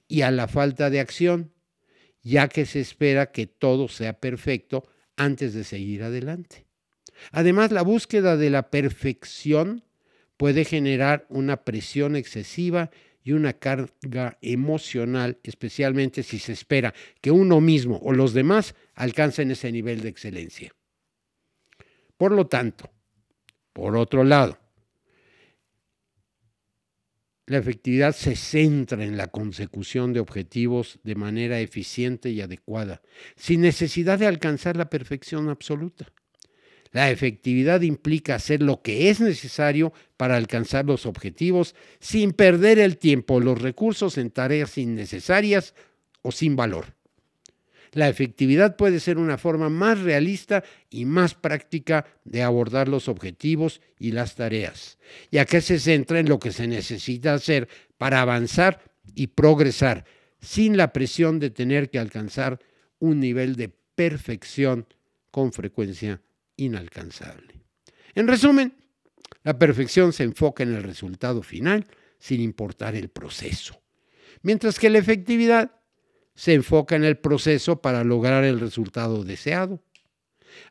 y 0.08 0.22
a 0.22 0.32
la 0.32 0.48
falta 0.48 0.90
de 0.90 1.00
acción, 1.00 1.54
ya 2.22 2.48
que 2.48 2.66
se 2.66 2.80
espera 2.80 3.32
que 3.32 3.48
todo 3.48 3.88
sea 3.88 4.20
perfecto 4.20 4.88
antes 5.16 5.54
de 5.54 5.64
seguir 5.64 6.04
adelante. 6.04 6.66
Además, 7.32 7.72
la 7.72 7.84
búsqueda 7.84 8.38
de 8.38 8.50
la 8.50 8.70
perfección 8.70 9.84
puede 10.38 10.66
generar 10.66 11.26
una 11.30 11.64
presión 11.64 12.16
excesiva 12.16 12.90
y 13.24 13.32
una 13.32 13.54
carga 13.54 14.38
emocional, 14.42 15.40
especialmente 15.44 16.24
si 16.24 16.40
se 16.40 16.54
espera 16.54 16.94
que 17.22 17.32
uno 17.32 17.62
mismo 17.62 18.00
o 18.04 18.14
los 18.14 18.34
demás 18.34 18.76
alcancen 18.96 19.52
ese 19.52 19.72
nivel 19.72 20.02
de 20.02 20.10
excelencia. 20.10 20.74
Por 22.18 22.32
lo 22.32 22.48
tanto, 22.48 22.92
por 23.72 23.96
otro 23.98 24.24
lado, 24.24 24.60
la 27.46 27.58
efectividad 27.58 28.16
se 28.16 28.36
centra 28.36 29.04
en 29.04 29.18
la 29.18 29.28
consecución 29.28 30.14
de 30.14 30.22
objetivos 30.22 31.00
de 31.04 31.16
manera 31.16 31.60
eficiente 31.60 32.30
y 32.30 32.40
adecuada, 32.40 33.02
sin 33.36 33.62
necesidad 33.62 34.20
de 34.20 34.28
alcanzar 34.28 34.78
la 34.78 34.90
perfección 34.90 35.50
absoluta. 35.50 36.14
La 36.94 37.10
efectividad 37.10 37.82
implica 37.82 38.36
hacer 38.36 38.62
lo 38.62 38.84
que 38.84 39.10
es 39.10 39.20
necesario 39.20 39.94
para 40.16 40.38
alcanzar 40.38 40.86
los 40.86 41.08
objetivos 41.08 41.74
sin 42.00 42.34
perder 42.34 42.78
el 42.78 43.00
tiempo 43.00 43.40
los 43.40 43.60
recursos 43.60 44.20
en 44.20 44.30
tareas 44.30 44.78
innecesarias 44.78 45.74
o 46.22 46.32
sin 46.32 46.56
valor. 46.56 46.94
La 47.94 48.10
efectividad 48.10 48.76
puede 48.76 49.00
ser 49.00 49.18
una 49.18 49.40
forma 49.40 49.70
más 49.70 50.02
realista 50.02 50.64
y 50.92 51.06
más 51.06 51.34
práctica 51.34 52.06
de 52.26 52.44
abordar 52.44 52.88
los 52.88 53.08
objetivos 53.08 53.82
y 53.98 54.12
las 54.12 54.36
tareas, 54.36 55.00
ya 55.32 55.46
que 55.46 55.62
se 55.62 55.80
centra 55.80 56.20
en 56.20 56.30
lo 56.30 56.38
que 56.38 56.52
se 56.52 56.68
necesita 56.68 57.34
hacer 57.34 57.68
para 57.98 58.22
avanzar 58.22 58.82
y 59.16 59.28
progresar, 59.28 60.06
sin 60.40 60.78
la 60.78 60.94
presión 60.94 61.40
de 61.40 61.50
tener 61.50 61.90
que 61.90 61.98
alcanzar 61.98 62.60
un 63.00 63.20
nivel 63.20 63.56
de 63.56 63.70
perfección 63.96 64.86
con 65.32 65.54
frecuencia 65.54 66.22
inalcanzable. 66.58 67.62
En 68.16 68.28
resumen, 68.28 68.76
la 69.44 69.58
perfección 69.58 70.14
se 70.14 70.24
enfoca 70.24 70.64
en 70.64 70.76
el 70.76 70.84
resultado 70.84 71.42
final 71.44 71.86
sin 72.20 72.42
importar 72.42 72.96
el 72.96 73.10
proceso, 73.10 73.82
mientras 74.42 74.80
que 74.80 74.90
la 74.90 75.00
efectividad 75.00 75.72
se 76.36 76.54
enfoca 76.54 76.96
en 76.96 77.04
el 77.04 77.18
proceso 77.18 77.82
para 77.82 78.04
lograr 78.04 78.44
el 78.44 78.60
resultado 78.60 79.24
deseado. 79.24 79.84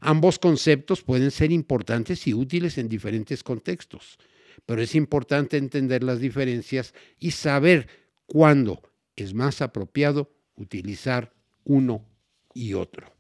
Ambos 0.01 0.39
conceptos 0.39 1.03
pueden 1.03 1.31
ser 1.31 1.53
importantes 1.53 2.27
y 2.27 2.35
útiles 2.35 2.79
en 2.79 2.89
diferentes 2.89 3.43
contextos, 3.43 4.19
pero 4.65 4.83
es 4.83 4.95
importante 4.95 5.57
entender 5.57 6.03
las 6.03 6.21
diferencias 6.21 6.95
y 7.19 7.33
saber 7.33 7.89
cuándo 8.27 8.81
es 9.17 9.35
más 9.35 9.61
apropiado 9.61 10.33
utilizar 10.57 11.33
uno 11.65 12.05
y 12.55 12.75
otro. 12.75 13.12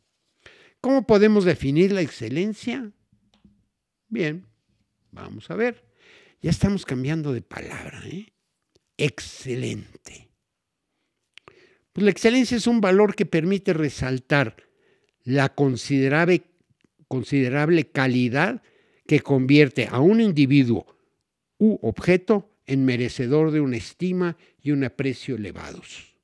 ¿Cómo 0.83 1.07
podemos 1.07 1.45
definir 1.45 1.93
la 1.93 2.01
excelencia? 2.01 2.91
Bien, 4.09 4.45
vamos 5.13 5.49
a 5.49 5.55
ver. 5.55 5.85
Ya 6.41 6.51
estamos 6.51 6.85
cambiando 6.85 7.33
de 7.33 7.41
palabra. 7.41 8.03
¿eh? 8.05 8.33
Excelente. 8.97 10.29
Pues 11.93 12.05
la 12.05 12.11
excelencia 12.11 12.57
es 12.57 12.67
un 12.67 12.81
valor 12.81 13.15
que 13.15 13.27
permite 13.27 13.73
resaltar 13.73 14.57
la 15.23 15.55
considerable, 15.55 16.43
considerable 17.07 17.89
calidad 17.89 18.61
que 19.07 19.21
convierte 19.21 19.87
a 19.89 20.01
un 20.01 20.21
individuo 20.21 20.97
u 21.59 21.79
objeto 21.83 22.57
en 22.67 22.85
merecedor 22.85 23.53
de 23.53 23.61
una 23.61 23.77
estima 23.77 24.37
y 24.61 24.73
un 24.73 24.83
aprecio 24.83 25.37
elevados. 25.37 26.17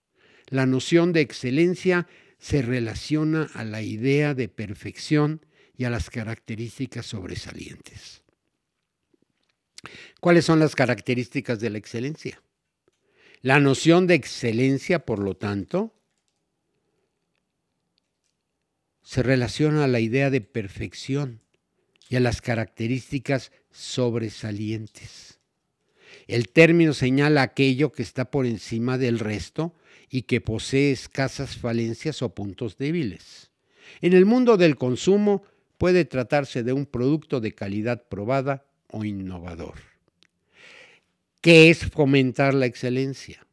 La 0.48 0.66
noción 0.66 1.12
de 1.12 1.20
excelencia 1.20 2.08
se 2.38 2.62
relaciona 2.62 3.48
a 3.54 3.64
la 3.64 3.82
idea 3.82 4.34
de 4.34 4.48
perfección 4.48 5.44
y 5.76 5.84
a 5.84 5.90
las 5.90 6.10
características 6.10 7.06
sobresalientes. 7.06 8.22
¿Cuáles 10.20 10.44
son 10.44 10.58
las 10.58 10.74
características 10.74 11.60
de 11.60 11.70
la 11.70 11.78
excelencia? 11.78 12.42
La 13.42 13.60
noción 13.60 14.06
de 14.06 14.14
excelencia, 14.14 15.04
por 15.04 15.20
lo 15.20 15.36
tanto, 15.36 15.94
se 19.02 19.22
relaciona 19.22 19.84
a 19.84 19.88
la 19.88 20.00
idea 20.00 20.30
de 20.30 20.40
perfección 20.40 21.40
y 22.08 22.16
a 22.16 22.20
las 22.20 22.42
características 22.42 23.52
sobresalientes. 23.70 25.38
El 26.26 26.48
término 26.48 26.92
señala 26.92 27.42
aquello 27.42 27.92
que 27.92 28.02
está 28.02 28.30
por 28.30 28.44
encima 28.44 28.98
del 28.98 29.18
resto 29.18 29.74
y 30.10 30.22
que 30.22 30.40
posee 30.40 30.92
escasas 30.92 31.56
falencias 31.56 32.22
o 32.22 32.34
puntos 32.34 32.76
débiles. 32.76 33.50
En 34.00 34.12
el 34.12 34.26
mundo 34.26 34.56
del 34.56 34.76
consumo 34.76 35.42
puede 35.76 36.04
tratarse 36.04 36.62
de 36.62 36.72
un 36.72 36.86
producto 36.86 37.40
de 37.40 37.54
calidad 37.54 38.08
probada 38.08 38.64
o 38.90 39.04
innovador. 39.04 39.74
¿Qué 41.40 41.70
es 41.70 41.86
fomentar 41.86 42.54
la 42.54 42.66
excelencia? 42.66 43.46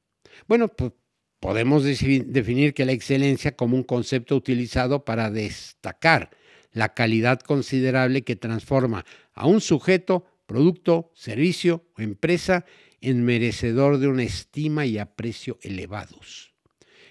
Bueno, 0.47 0.67
pues 0.67 0.91
podemos 1.39 1.83
definir 1.83 2.73
que 2.73 2.85
la 2.85 2.91
excelencia 2.91 3.55
como 3.55 3.75
un 3.75 3.83
concepto 3.83 4.35
utilizado 4.35 5.05
para 5.05 5.29
destacar 5.29 6.31
la 6.71 6.93
calidad 6.93 7.39
considerable 7.39 8.23
que 8.23 8.35
transforma 8.35 9.05
a 9.33 9.47
un 9.47 9.61
sujeto, 9.61 10.25
producto, 10.45 11.11
servicio 11.13 11.85
o 11.97 12.01
empresa 12.01 12.65
en 13.05 13.23
merecedor 13.23 13.99
de 13.99 14.07
una 14.07 14.23
estima 14.23 14.87
y 14.87 14.97
aprecio 14.97 15.59
elevados. 15.61 16.55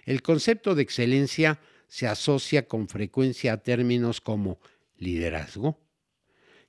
El 0.04 0.22
concepto 0.22 0.74
de 0.74 0.82
excelencia 0.82 1.60
se 1.86 2.08
asocia 2.08 2.66
con 2.66 2.88
frecuencia 2.88 3.52
a 3.52 3.62
términos 3.62 4.20
como 4.20 4.58
liderazgo, 4.96 5.80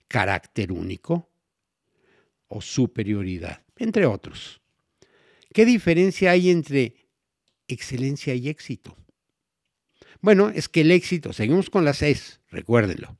carácter 0.07 0.71
único 0.71 1.27
o 2.49 2.61
superioridad, 2.61 3.63
entre 3.77 4.05
otros. 4.05 4.61
¿Qué 5.51 5.65
diferencia 5.65 6.29
hay 6.29 6.51
entre 6.51 6.93
excelencia 7.67 8.35
y 8.35 8.47
éxito? 8.47 8.95
Bueno, 10.21 10.49
es 10.49 10.69
que 10.69 10.81
el 10.81 10.91
éxito, 10.91 11.33
seguimos 11.33 11.71
con 11.71 11.83
las 11.83 12.03
S, 12.03 12.41
recuérdenlo. 12.51 13.17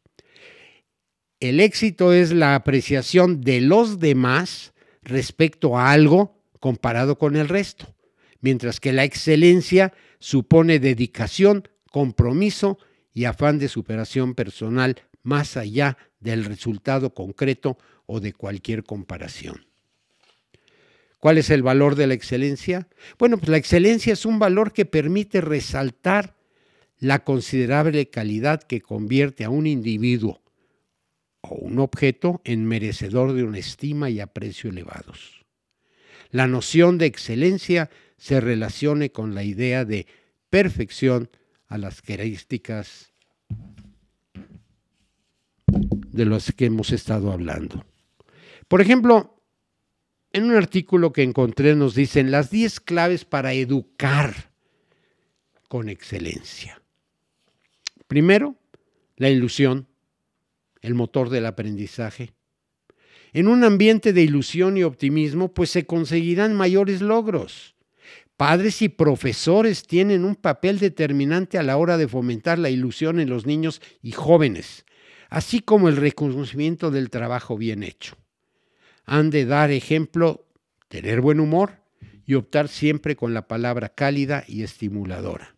El 1.39 1.59
éxito 1.59 2.13
es 2.13 2.31
la 2.31 2.53
apreciación 2.53 3.41
de 3.41 3.61
los 3.61 3.97
demás 3.97 4.74
respecto 5.05 5.77
a 5.77 5.91
algo 5.91 6.41
comparado 6.59 7.17
con 7.17 7.35
el 7.35 7.47
resto, 7.47 7.95
mientras 8.41 8.79
que 8.79 8.91
la 8.91 9.03
excelencia 9.03 9.93
supone 10.19 10.79
dedicación, 10.79 11.69
compromiso 11.91 12.77
y 13.13 13.25
afán 13.25 13.59
de 13.59 13.69
superación 13.69 14.35
personal 14.35 14.97
más 15.23 15.55
allá 15.57 15.97
del 16.19 16.43
resultado 16.43 17.13
concreto 17.13 17.77
o 18.05 18.19
de 18.19 18.33
cualquier 18.33 18.83
comparación. 18.83 19.65
¿Cuál 21.19 21.37
es 21.37 21.49
el 21.49 21.63
valor 21.63 21.95
de 21.95 22.07
la 22.07 22.13
excelencia? 22.13 22.87
Bueno, 23.17 23.37
pues 23.37 23.49
la 23.49 23.57
excelencia 23.57 24.13
es 24.13 24.25
un 24.25 24.37
valor 24.37 24.73
que 24.73 24.85
permite 24.85 25.41
resaltar 25.41 26.35
la 26.99 27.23
considerable 27.23 28.09
calidad 28.09 28.61
que 28.61 28.81
convierte 28.81 29.43
a 29.43 29.49
un 29.49 29.65
individuo 29.65 30.41
o 31.49 31.55
un 31.55 31.79
objeto 31.79 32.41
en 32.43 32.65
merecedor 32.65 33.33
de 33.33 33.43
una 33.43 33.57
estima 33.57 34.09
y 34.09 34.19
aprecio 34.19 34.69
elevados. 34.69 35.45
La 36.31 36.47
noción 36.47 36.97
de 36.97 37.05
excelencia 37.05 37.89
se 38.17 38.41
relacione 38.41 39.11
con 39.11 39.35
la 39.35 39.43
idea 39.43 39.85
de 39.85 40.07
perfección 40.49 41.29
a 41.67 41.77
las 41.77 42.01
características 42.01 43.11
de 45.67 46.25
las 46.25 46.51
que 46.53 46.65
hemos 46.65 46.91
estado 46.91 47.31
hablando. 47.31 47.85
Por 48.67 48.81
ejemplo, 48.81 49.41
en 50.31 50.45
un 50.45 50.55
artículo 50.55 51.13
que 51.13 51.23
encontré 51.23 51.75
nos 51.75 51.95
dicen 51.95 52.31
las 52.31 52.49
10 52.49 52.79
claves 52.81 53.25
para 53.25 53.53
educar 53.53 54.51
con 55.67 55.89
excelencia. 55.89 56.81
Primero, 58.07 58.55
la 59.17 59.29
ilusión, 59.29 59.87
el 60.85 60.93
motor 60.93 61.29
del 61.29 61.47
aprendizaje. 61.47 62.33
En 63.33 63.47
un 63.47 63.63
ambiente 63.63 64.13
de 64.13 64.21
ilusión 64.21 64.77
y 64.77 64.83
optimismo, 64.83 65.53
pues 65.53 65.71
se 65.71 65.85
conseguirán 65.85 66.53
mayores 66.53 67.01
logros. 67.01 67.75
Padres 68.37 68.81
y 68.81 68.89
profesores 68.89 69.87
tienen 69.87 70.23
un 70.23 70.35
papel 70.35 70.77
determinante 70.77 71.57
a 71.57 71.63
la 71.63 71.77
hora 71.77 71.97
de 71.97 72.07
fomentar 72.07 72.59
la 72.59 72.69
ilusión 72.69 73.19
en 73.19 73.29
los 73.29 73.45
niños 73.45 73.81
y 74.01 74.11
jóvenes, 74.11 74.85
así 75.29 75.59
como 75.59 75.89
el 75.89 75.95
reconocimiento 75.95 76.91
del 76.91 77.09
trabajo 77.09 77.57
bien 77.57 77.81
hecho. 77.81 78.15
Han 79.05 79.31
de 79.31 79.45
dar 79.45 79.71
ejemplo, 79.71 80.45
tener 80.87 81.21
buen 81.21 81.39
humor 81.39 81.79
y 82.25 82.35
optar 82.35 82.67
siempre 82.67 83.15
con 83.15 83.33
la 83.33 83.47
palabra 83.47 83.89
cálida 83.89 84.43
y 84.47 84.63
estimuladora. 84.63 85.55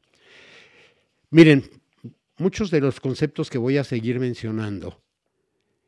Miren, 1.32 1.70
muchos 2.38 2.72
de 2.72 2.80
los 2.80 3.00
conceptos 3.00 3.50
que 3.50 3.58
voy 3.58 3.78
a 3.78 3.84
seguir 3.84 4.20
mencionando 4.20 5.02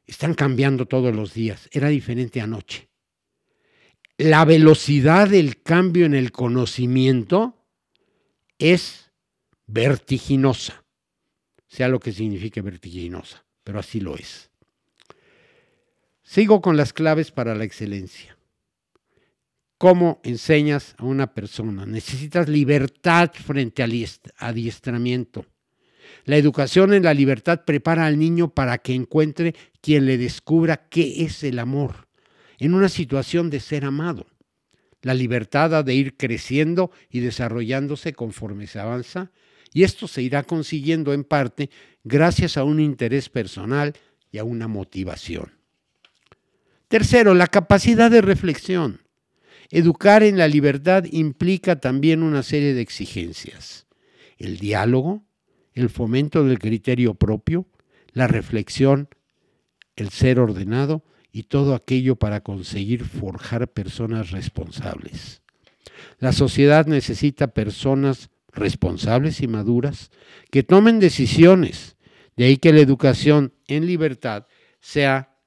están 0.09 0.33
cambiando 0.33 0.87
todos 0.87 1.15
los 1.15 1.33
días. 1.33 1.69
Era 1.71 1.89
diferente 1.89 2.41
anoche. 2.41 2.89
La 4.17 4.43
velocidad 4.43 5.29
del 5.29 5.61
cambio 5.61 6.05
en 6.05 6.13
el 6.13 6.31
conocimiento 6.31 7.55
es 8.57 9.11
vertiginosa, 9.67 10.83
sea 11.67 11.87
lo 11.87 11.99
que 11.99 12.11
signifique 12.11 12.61
vertiginosa, 12.61 13.45
pero 13.63 13.79
así 13.79 14.01
lo 14.01 14.17
es. 14.17 14.49
Sigo 16.23 16.61
con 16.61 16.75
las 16.75 16.91
claves 16.91 17.31
para 17.31 17.55
la 17.55 17.63
excelencia. 17.63 18.37
¿Cómo 19.77 20.19
enseñas 20.23 20.95
a 20.97 21.05
una 21.05 21.33
persona? 21.33 21.85
Necesitas 21.85 22.49
libertad 22.49 23.31
frente 23.31 23.83
al 23.83 23.93
adiestramiento. 24.37 25.45
La 26.25 26.37
educación 26.37 26.93
en 26.93 27.03
la 27.03 27.13
libertad 27.13 27.63
prepara 27.65 28.05
al 28.05 28.19
niño 28.19 28.53
para 28.53 28.77
que 28.77 28.93
encuentre 28.93 29.55
quien 29.81 30.05
le 30.05 30.17
descubra 30.17 30.87
qué 30.89 31.23
es 31.23 31.43
el 31.43 31.59
amor, 31.59 32.07
en 32.57 32.73
una 32.73 32.89
situación 32.89 33.49
de 33.49 33.59
ser 33.59 33.85
amado. 33.85 34.27
La 35.01 35.13
libertad 35.13 35.73
ha 35.75 35.83
de 35.83 35.93
ir 35.93 36.17
creciendo 36.17 36.91
y 37.09 37.19
desarrollándose 37.19 38.13
conforme 38.13 38.67
se 38.67 38.79
avanza, 38.79 39.31
y 39.73 39.83
esto 39.83 40.07
se 40.07 40.21
irá 40.21 40.43
consiguiendo 40.43 41.13
en 41.13 41.23
parte 41.23 41.69
gracias 42.03 42.57
a 42.57 42.63
un 42.63 42.79
interés 42.79 43.29
personal 43.29 43.93
y 44.31 44.39
a 44.39 44.43
una 44.43 44.67
motivación. 44.67 45.53
Tercero, 46.87 47.35
la 47.35 47.47
capacidad 47.47 48.09
de 48.09 48.21
reflexión. 48.21 49.01
Educar 49.69 50.23
en 50.23 50.37
la 50.37 50.47
libertad 50.47 51.05
implica 51.11 51.79
también 51.79 52.23
una 52.23 52.41
serie 52.41 52.73
de 52.73 52.81
exigencias. 52.81 53.85
El 54.37 54.57
diálogo, 54.57 55.23
el 55.79 55.89
fomento 55.89 56.43
del 56.43 56.59
criterio 56.59 57.15
propio, 57.15 57.65
la 58.13 58.27
reflexión, 58.27 59.09
el 59.95 60.09
ser 60.09 60.39
ordenado 60.39 61.03
y 61.31 61.43
todo 61.43 61.75
aquello 61.75 62.15
para 62.15 62.41
conseguir 62.41 63.05
forjar 63.05 63.67
personas 63.67 64.31
responsables. 64.31 65.41
La 66.19 66.33
sociedad 66.33 66.85
necesita 66.85 67.47
personas 67.47 68.29
responsables 68.51 69.41
y 69.41 69.47
maduras 69.47 70.11
que 70.51 70.63
tomen 70.63 70.99
decisiones. 70.99 71.97
De 72.35 72.45
ahí 72.45 72.57
que 72.57 72.73
la 72.73 72.79
educación 72.79 73.53
en 73.67 73.85
libertad 73.85 74.47
sea 74.79 75.37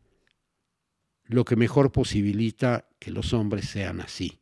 lo 1.25 1.45
que 1.45 1.57
mejor 1.57 1.91
posibilita 1.93 2.89
que 2.99 3.11
los 3.11 3.33
hombres 3.33 3.69
sean 3.69 4.01
así. 4.01 4.39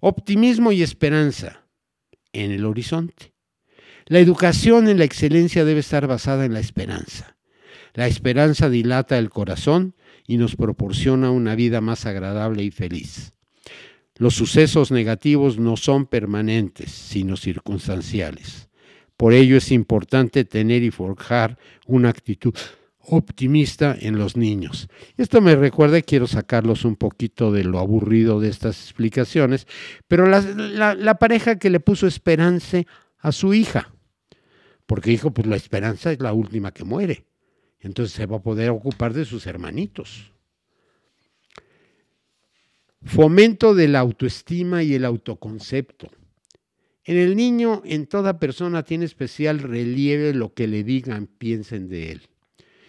Optimismo 0.00 0.72
y 0.72 0.82
esperanza 0.82 1.64
en 2.32 2.52
el 2.52 2.64
horizonte. 2.64 3.29
La 4.10 4.18
educación 4.18 4.88
en 4.88 4.98
la 4.98 5.04
excelencia 5.04 5.64
debe 5.64 5.78
estar 5.78 6.08
basada 6.08 6.44
en 6.44 6.52
la 6.52 6.58
esperanza. 6.58 7.36
La 7.94 8.08
esperanza 8.08 8.68
dilata 8.68 9.16
el 9.16 9.30
corazón 9.30 9.94
y 10.26 10.36
nos 10.36 10.56
proporciona 10.56 11.30
una 11.30 11.54
vida 11.54 11.80
más 11.80 12.06
agradable 12.06 12.64
y 12.64 12.72
feliz. 12.72 13.34
Los 14.16 14.34
sucesos 14.34 14.90
negativos 14.90 15.60
no 15.60 15.76
son 15.76 16.06
permanentes, 16.06 16.90
sino 16.90 17.36
circunstanciales. 17.36 18.68
Por 19.16 19.32
ello 19.32 19.56
es 19.56 19.70
importante 19.70 20.44
tener 20.44 20.82
y 20.82 20.90
forjar 20.90 21.56
una 21.86 22.08
actitud 22.08 22.54
optimista 22.98 23.96
en 23.96 24.18
los 24.18 24.36
niños. 24.36 24.88
Esto 25.18 25.40
me 25.40 25.54
recuerda, 25.54 26.02
quiero 26.02 26.26
sacarlos 26.26 26.84
un 26.84 26.96
poquito 26.96 27.52
de 27.52 27.62
lo 27.62 27.78
aburrido 27.78 28.40
de 28.40 28.48
estas 28.48 28.82
explicaciones, 28.82 29.68
pero 30.08 30.26
la, 30.26 30.96
la 30.96 31.14
pareja 31.20 31.60
que 31.60 31.70
le 31.70 31.78
puso 31.78 32.08
esperanza 32.08 32.82
a 33.20 33.30
su 33.30 33.54
hija 33.54 33.92
porque 34.90 35.10
dijo, 35.10 35.30
pues 35.30 35.46
la 35.46 35.54
esperanza 35.54 36.10
es 36.10 36.18
la 36.18 36.32
última 36.32 36.72
que 36.72 36.82
muere. 36.82 37.24
Entonces 37.78 38.12
se 38.12 38.26
va 38.26 38.38
a 38.38 38.42
poder 38.42 38.70
ocupar 38.70 39.14
de 39.14 39.24
sus 39.24 39.46
hermanitos. 39.46 40.32
Fomento 43.04 43.76
de 43.76 43.86
la 43.86 44.00
autoestima 44.00 44.82
y 44.82 44.94
el 44.94 45.04
autoconcepto. 45.04 46.10
En 47.04 47.18
el 47.18 47.36
niño, 47.36 47.82
en 47.84 48.08
toda 48.08 48.40
persona 48.40 48.82
tiene 48.82 49.04
especial 49.04 49.60
relieve 49.60 50.34
lo 50.34 50.54
que 50.54 50.66
le 50.66 50.82
digan, 50.82 51.28
piensen 51.28 51.88
de 51.88 52.10
él. 52.10 52.22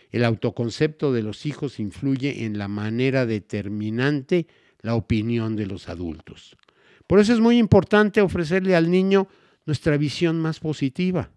El 0.09 0.25
autoconcepto 0.25 1.13
de 1.13 1.21
los 1.21 1.45
hijos 1.45 1.79
influye 1.79 2.45
en 2.45 2.57
la 2.57 2.67
manera 2.67 3.27
determinante 3.27 4.47
la 4.79 4.95
opinión 4.95 5.55
de 5.55 5.67
los 5.67 5.87
adultos. 5.87 6.57
Por 7.05 7.19
eso 7.19 7.31
es 7.31 7.39
muy 7.39 7.59
importante 7.59 8.21
ofrecerle 8.21 8.75
al 8.75 8.89
niño 8.89 9.27
nuestra 9.67 9.97
visión 9.97 10.39
más 10.39 10.59
positiva. 10.59 11.29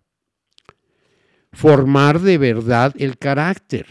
Formar 1.54 2.20
de 2.20 2.36
verdad 2.36 2.94
el 2.98 3.16
carácter. 3.16 3.86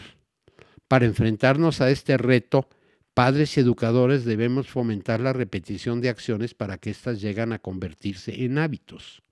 Para 0.86 1.06
enfrentarnos 1.06 1.80
a 1.80 1.90
este 1.90 2.18
reto, 2.18 2.68
padres 3.14 3.56
y 3.56 3.60
educadores 3.60 4.26
debemos 4.26 4.68
fomentar 4.68 5.20
la 5.20 5.32
repetición 5.32 6.02
de 6.02 6.10
acciones 6.10 6.54
para 6.54 6.76
que 6.76 6.90
éstas 6.90 7.22
lleguen 7.22 7.52
a 7.52 7.58
convertirse 7.58 8.44
en 8.44 8.58
hábitos. 8.58 9.22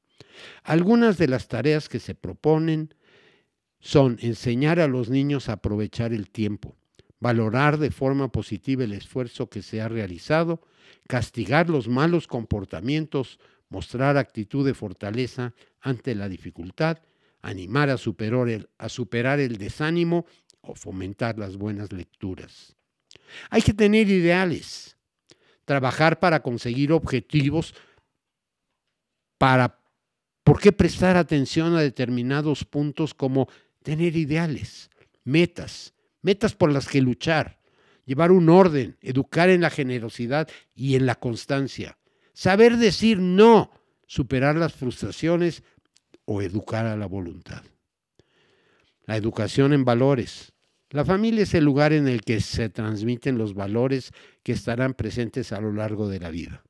Algunas 0.65 1.19
de 1.19 1.29
las 1.29 1.49
tareas 1.49 1.91
que 1.91 2.01
se 2.01 2.15
proponen 2.15 2.95
son 3.81 4.17
enseñar 4.23 4.81
a 4.81 4.89
los 4.89 5.11
niños 5.11 5.49
a 5.49 5.55
aprovechar 5.55 6.15
el 6.15 6.31
tiempo, 6.31 6.75
valorar 7.21 7.77
de 7.77 7.91
forma 7.91 8.33
positiva 8.33 8.85
el 8.85 8.93
esfuerzo 8.93 9.51
que 9.51 9.61
se 9.61 9.83
ha 9.83 9.89
realizado, 9.89 10.63
castigar 11.07 11.69
los 11.69 11.87
malos 11.87 12.27
comportamientos, 12.29 13.39
mostrar 13.69 14.17
actitud 14.17 14.65
de 14.65 14.75
fortaleza 14.75 15.55
ante 15.81 16.15
la 16.15 16.29
dificultad, 16.29 16.99
animar 17.43 17.91
a 17.91 17.99
superar 17.99 19.41
el, 19.41 19.59
desánimo 19.59 20.27
o 20.61 20.75
fomentar 20.75 21.39
las 21.39 21.57
buenas 21.57 21.93
lecturas. 21.93 22.77
Hay 23.51 23.63
que 23.63 23.75
tener 23.75 24.09
ideales, 24.09 24.97
trabajar 25.65 26.21
para 26.21 26.43
conseguir 26.43 26.93
objetivos, 26.93 27.75
para, 29.39 29.81
¿por 30.45 30.61
qué 30.61 30.71
prestar 30.71 31.17
atención 31.17 31.75
a 31.75 31.81
determinados 31.81 32.65
puntos 32.65 33.13
como 33.13 33.49
tener 33.83 34.17
ideales, 34.17 34.89
metas, 35.25 35.95
metas 36.23 36.55
por 36.55 36.71
las 36.71 36.87
que 36.87 37.03
luchar, 37.03 37.59
llevar 38.05 38.31
un 38.31 38.49
orden, 38.49 38.97
educar 39.01 39.51
en 39.51 39.61
la 39.63 39.71
generosidad 39.71 40.49
y 40.75 40.95
en 40.95 41.07
la 41.07 41.17
constancia, 41.17 41.99
saber 42.33 42.77
decir 42.77 43.19
no, 43.19 43.73
superar 44.07 44.55
las 44.55 44.75
frustraciones 44.75 45.65
o 46.25 46.43
educar 46.43 46.87
a 46.87 46.97
la 46.97 47.07
voluntad. 47.07 47.63
La 49.05 49.17
educación 49.17 49.73
en 49.73 49.85
valores. 49.85 50.53
La 50.91 51.05
familia 51.05 51.43
es 51.43 51.55
el 51.55 51.65
lugar 51.65 51.93
en 51.93 52.07
el 52.07 52.23
que 52.23 52.41
se 52.41 52.69
transmiten 52.69 53.39
los 53.39 53.55
valores 53.55 54.13
que 54.43 54.53
estarán 54.53 54.95
presentes 54.95 55.53
a 55.53 55.61
lo 55.61 55.73
largo 55.73 56.09
de 56.09 56.21
la 56.21 56.31
vida. 56.31 56.63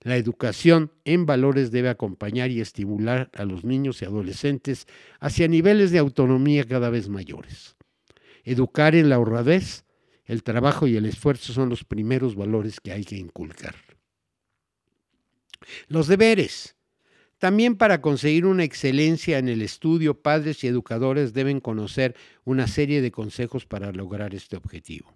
La 0.00 0.16
educación 0.16 0.92
en 1.04 1.26
valores 1.26 1.70
debe 1.70 1.88
acompañar 1.88 2.50
y 2.50 2.60
estimular 2.60 3.30
a 3.34 3.44
los 3.44 3.64
niños 3.64 4.02
y 4.02 4.04
adolescentes 4.04 4.86
hacia 5.20 5.48
niveles 5.48 5.90
de 5.90 5.98
autonomía 5.98 6.64
cada 6.64 6.90
vez 6.90 7.08
mayores. 7.08 7.76
Educar 8.44 8.94
en 8.94 9.08
la 9.08 9.18
honradez, 9.18 9.84
el 10.24 10.42
trabajo 10.42 10.86
y 10.86 10.96
el 10.96 11.06
esfuerzo 11.06 11.52
son 11.52 11.68
los 11.68 11.84
primeros 11.84 12.34
valores 12.34 12.80
que 12.80 12.92
hay 12.92 13.04
que 13.04 13.16
inculcar. 13.16 13.74
Los 15.88 16.08
deberes. 16.08 16.76
También 17.38 17.76
para 17.76 18.00
conseguir 18.00 18.46
una 18.46 18.64
excelencia 18.64 19.38
en 19.38 19.48
el 19.48 19.62
estudio, 19.62 20.22
padres 20.22 20.64
y 20.64 20.68
educadores 20.68 21.32
deben 21.34 21.60
conocer 21.60 22.14
una 22.44 22.66
serie 22.66 23.02
de 23.02 23.10
consejos 23.10 23.66
para 23.66 23.92
lograr 23.92 24.34
este 24.34 24.56
objetivo. 24.56 25.14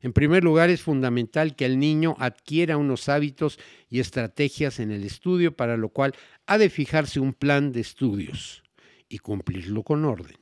En 0.00 0.12
primer 0.12 0.44
lugar, 0.44 0.70
es 0.70 0.82
fundamental 0.82 1.56
que 1.56 1.64
el 1.64 1.78
niño 1.78 2.16
adquiera 2.18 2.76
unos 2.76 3.08
hábitos 3.08 3.58
y 3.88 4.00
estrategias 4.00 4.78
en 4.78 4.90
el 4.90 5.04
estudio, 5.04 5.56
para 5.56 5.76
lo 5.76 5.88
cual 5.88 6.14
ha 6.46 6.58
de 6.58 6.70
fijarse 6.70 7.20
un 7.20 7.32
plan 7.32 7.72
de 7.72 7.80
estudios 7.80 8.62
y 9.08 9.18
cumplirlo 9.18 9.82
con 9.82 10.04
orden. 10.04 10.36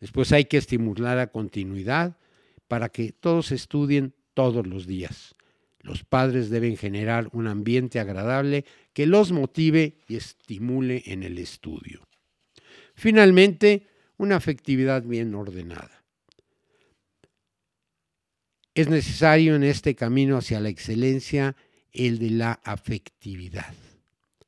Después 0.00 0.32
hay 0.32 0.44
que 0.44 0.56
estimular 0.56 1.16
la 1.16 1.28
continuidad 1.28 2.18
para 2.68 2.88
que 2.88 3.12
todos 3.12 3.52
estudien 3.52 4.14
todos 4.34 4.66
los 4.66 4.86
días. 4.86 5.34
Los 5.82 6.04
padres 6.04 6.48
deben 6.48 6.76
generar 6.76 7.28
un 7.32 7.48
ambiente 7.48 7.98
agradable 7.98 8.64
que 8.92 9.06
los 9.06 9.32
motive 9.32 9.98
y 10.08 10.16
estimule 10.16 11.02
en 11.06 11.24
el 11.24 11.38
estudio. 11.38 12.06
Finalmente, 12.94 13.88
una 14.16 14.36
afectividad 14.36 15.02
bien 15.02 15.34
ordenada. 15.34 16.04
Es 18.74 18.88
necesario 18.88 19.56
en 19.56 19.64
este 19.64 19.94
camino 19.94 20.38
hacia 20.38 20.60
la 20.60 20.68
excelencia 20.68 21.56
el 21.92 22.18
de 22.18 22.30
la 22.30 22.52
afectividad. 22.64 23.74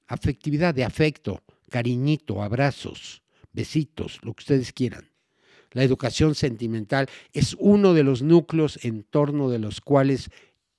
Afectividad 0.07 0.75
de 0.75 0.85
afecto, 0.85 1.43
cariñito, 1.69 2.43
abrazos, 2.43 3.23
besitos, 3.53 4.21
lo 4.23 4.33
que 4.35 4.43
ustedes 4.43 4.73
quieran. 4.73 5.11
La 5.73 5.83
educación 5.83 6.35
sentimental 6.35 7.09
es 7.33 7.57
uno 7.59 7.93
de 7.95 8.05
los 8.05 8.23
núcleos 8.23 8.79
en 8.85 9.03
torno 9.03 9.51
de 9.51 9.59
los 9.59 9.81
cuales 9.81 10.31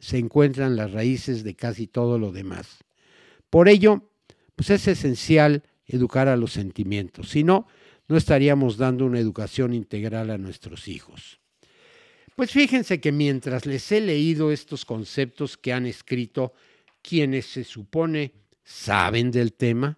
se 0.05 0.19
encuentran 0.19 0.75
las 0.75 0.91
raíces 0.91 1.43
de 1.43 1.55
casi 1.55 1.87
todo 1.87 2.19
lo 2.19 2.31
demás. 2.31 2.83
Por 3.49 3.67
ello, 3.67 4.11
pues 4.55 4.69
es 4.69 4.87
esencial 4.87 5.63
educar 5.87 6.27
a 6.27 6.37
los 6.37 6.53
sentimientos, 6.53 7.29
si 7.29 7.43
no, 7.43 7.65
no 8.07 8.15
estaríamos 8.15 8.77
dando 8.77 9.07
una 9.07 9.19
educación 9.19 9.73
integral 9.73 10.29
a 10.29 10.37
nuestros 10.37 10.87
hijos. 10.87 11.39
Pues 12.35 12.51
fíjense 12.51 13.01
que 13.01 13.11
mientras 13.11 13.65
les 13.65 13.91
he 13.91 13.99
leído 13.99 14.51
estos 14.51 14.85
conceptos 14.85 15.57
que 15.57 15.73
han 15.73 15.87
escrito 15.87 16.53
quienes 17.01 17.47
se 17.47 17.63
supone 17.63 18.31
saben 18.63 19.31
del 19.31 19.53
tema, 19.53 19.97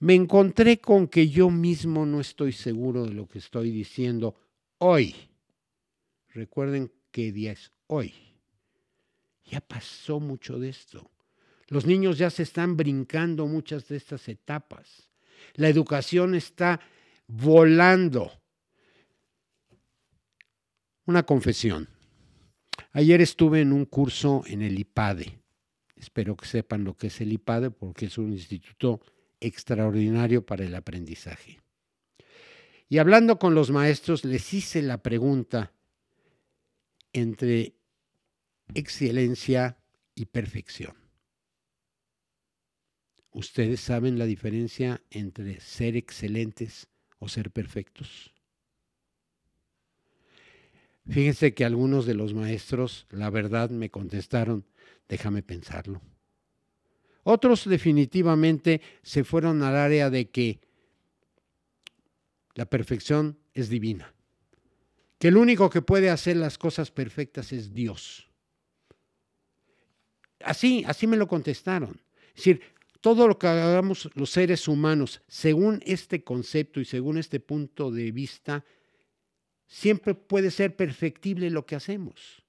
me 0.00 0.14
encontré 0.14 0.80
con 0.80 1.06
que 1.06 1.28
yo 1.28 1.48
mismo 1.48 2.06
no 2.06 2.20
estoy 2.20 2.50
seguro 2.50 3.04
de 3.06 3.14
lo 3.14 3.28
que 3.28 3.38
estoy 3.38 3.70
diciendo 3.70 4.34
hoy. 4.78 5.14
Recuerden 6.34 6.90
qué 7.12 7.30
día 7.30 7.52
es 7.52 7.70
hoy. 7.86 8.31
Ya 9.52 9.60
pasó 9.60 10.18
mucho 10.18 10.58
de 10.58 10.70
esto. 10.70 11.10
Los 11.68 11.84
niños 11.84 12.16
ya 12.16 12.30
se 12.30 12.42
están 12.42 12.74
brincando 12.74 13.46
muchas 13.46 13.86
de 13.86 13.98
estas 13.98 14.26
etapas. 14.28 15.10
La 15.56 15.68
educación 15.68 16.34
está 16.34 16.80
volando. 17.26 18.32
Una 21.04 21.24
confesión. 21.24 21.86
Ayer 22.92 23.20
estuve 23.20 23.60
en 23.60 23.74
un 23.74 23.84
curso 23.84 24.42
en 24.46 24.62
el 24.62 24.78
IPADE. 24.78 25.38
Espero 25.96 26.34
que 26.34 26.46
sepan 26.46 26.84
lo 26.84 26.96
que 26.96 27.08
es 27.08 27.20
el 27.20 27.30
IPADE 27.32 27.70
porque 27.72 28.06
es 28.06 28.16
un 28.16 28.32
instituto 28.32 29.02
extraordinario 29.38 30.46
para 30.46 30.64
el 30.64 30.74
aprendizaje. 30.74 31.60
Y 32.88 32.96
hablando 32.96 33.38
con 33.38 33.54
los 33.54 33.70
maestros, 33.70 34.24
les 34.24 34.54
hice 34.54 34.80
la 34.80 35.02
pregunta 35.02 35.74
entre 37.12 37.81
excelencia 38.74 39.78
y 40.14 40.26
perfección. 40.26 40.94
¿Ustedes 43.32 43.80
saben 43.80 44.18
la 44.18 44.26
diferencia 44.26 45.02
entre 45.10 45.58
ser 45.60 45.96
excelentes 45.96 46.88
o 47.18 47.28
ser 47.28 47.50
perfectos? 47.50 48.32
Fíjense 51.08 51.54
que 51.54 51.64
algunos 51.64 52.06
de 52.06 52.14
los 52.14 52.34
maestros, 52.34 53.06
la 53.10 53.30
verdad, 53.30 53.70
me 53.70 53.90
contestaron, 53.90 54.66
déjame 55.08 55.42
pensarlo. 55.42 56.00
Otros 57.24 57.68
definitivamente 57.68 58.80
se 59.02 59.24
fueron 59.24 59.62
al 59.62 59.76
área 59.76 60.10
de 60.10 60.30
que 60.30 60.60
la 62.54 62.66
perfección 62.66 63.38
es 63.54 63.68
divina, 63.68 64.14
que 65.18 65.28
el 65.28 65.36
único 65.36 65.70
que 65.70 65.82
puede 65.82 66.10
hacer 66.10 66.36
las 66.36 66.58
cosas 66.58 66.90
perfectas 66.90 67.52
es 67.52 67.72
Dios. 67.72 68.31
Así, 70.44 70.84
así 70.86 71.06
me 71.06 71.16
lo 71.16 71.26
contestaron. 71.26 72.00
Es 72.28 72.36
decir, 72.36 72.60
todo 73.00 73.26
lo 73.26 73.38
que 73.38 73.48
hagamos 73.48 74.08
los 74.14 74.30
seres 74.30 74.68
humanos, 74.68 75.20
según 75.26 75.80
este 75.84 76.22
concepto 76.22 76.80
y 76.80 76.84
según 76.84 77.18
este 77.18 77.40
punto 77.40 77.90
de 77.90 78.12
vista, 78.12 78.64
siempre 79.66 80.14
puede 80.14 80.50
ser 80.50 80.76
perfectible 80.76 81.50
lo 81.50 81.66
que 81.66 81.76
hacemos. 81.76 82.42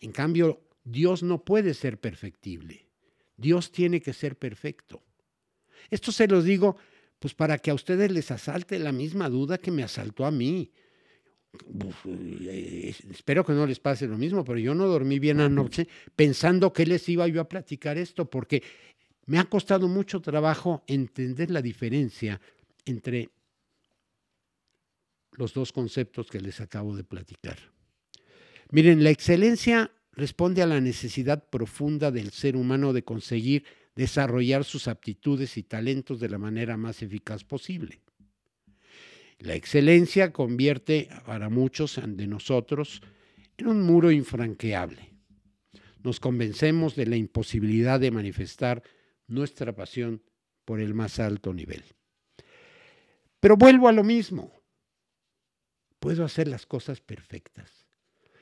En 0.00 0.12
cambio, 0.12 0.60
Dios 0.84 1.22
no 1.22 1.44
puede 1.44 1.74
ser 1.74 1.98
perfectible. 1.98 2.86
Dios 3.36 3.72
tiene 3.72 4.00
que 4.00 4.12
ser 4.12 4.36
perfecto. 4.36 5.02
Esto 5.90 6.12
se 6.12 6.28
los 6.28 6.44
digo 6.44 6.76
pues 7.18 7.34
para 7.34 7.58
que 7.58 7.70
a 7.70 7.74
ustedes 7.74 8.12
les 8.12 8.30
asalte 8.30 8.78
la 8.78 8.92
misma 8.92 9.28
duda 9.28 9.58
que 9.58 9.70
me 9.70 9.82
asaltó 9.82 10.24
a 10.24 10.30
mí. 10.30 10.70
Eh, 12.04 12.94
espero 13.10 13.44
que 13.44 13.52
no 13.52 13.66
les 13.66 13.80
pase 13.80 14.06
lo 14.06 14.18
mismo, 14.18 14.44
pero 14.44 14.58
yo 14.58 14.74
no 14.74 14.86
dormí 14.86 15.18
bien 15.18 15.40
anoche 15.40 15.88
pensando 16.14 16.72
que 16.72 16.86
les 16.86 17.08
iba 17.08 17.26
yo 17.26 17.40
a 17.40 17.48
platicar 17.48 17.96
esto, 17.96 18.28
porque 18.28 18.62
me 19.26 19.38
ha 19.38 19.44
costado 19.44 19.88
mucho 19.88 20.20
trabajo 20.20 20.84
entender 20.86 21.50
la 21.50 21.62
diferencia 21.62 22.40
entre 22.84 23.30
los 25.32 25.54
dos 25.54 25.72
conceptos 25.72 26.28
que 26.28 26.40
les 26.40 26.60
acabo 26.60 26.96
de 26.96 27.04
platicar. 27.04 27.58
Miren, 28.70 29.02
la 29.02 29.10
excelencia 29.10 29.90
responde 30.12 30.62
a 30.62 30.66
la 30.66 30.80
necesidad 30.80 31.48
profunda 31.48 32.10
del 32.10 32.32
ser 32.32 32.56
humano 32.56 32.92
de 32.92 33.04
conseguir 33.04 33.64
desarrollar 33.94 34.64
sus 34.64 34.88
aptitudes 34.88 35.56
y 35.56 35.62
talentos 35.62 36.20
de 36.20 36.28
la 36.28 36.38
manera 36.38 36.76
más 36.76 37.02
eficaz 37.02 37.44
posible. 37.44 38.00
La 39.38 39.54
excelencia 39.54 40.32
convierte 40.32 41.08
para 41.24 41.48
muchos 41.48 42.00
de 42.04 42.26
nosotros 42.26 43.00
en 43.56 43.68
un 43.68 43.82
muro 43.82 44.10
infranqueable. 44.10 45.14
Nos 46.02 46.20
convencemos 46.20 46.96
de 46.96 47.06
la 47.06 47.16
imposibilidad 47.16 48.00
de 48.00 48.10
manifestar 48.10 48.82
nuestra 49.26 49.74
pasión 49.74 50.22
por 50.64 50.80
el 50.80 50.94
más 50.94 51.18
alto 51.18 51.52
nivel. 51.52 51.84
Pero 53.40 53.56
vuelvo 53.56 53.88
a 53.88 53.92
lo 53.92 54.02
mismo. 54.02 54.52
Puedo 56.00 56.24
hacer 56.24 56.48
las 56.48 56.66
cosas 56.66 57.00
perfectas. 57.00 57.86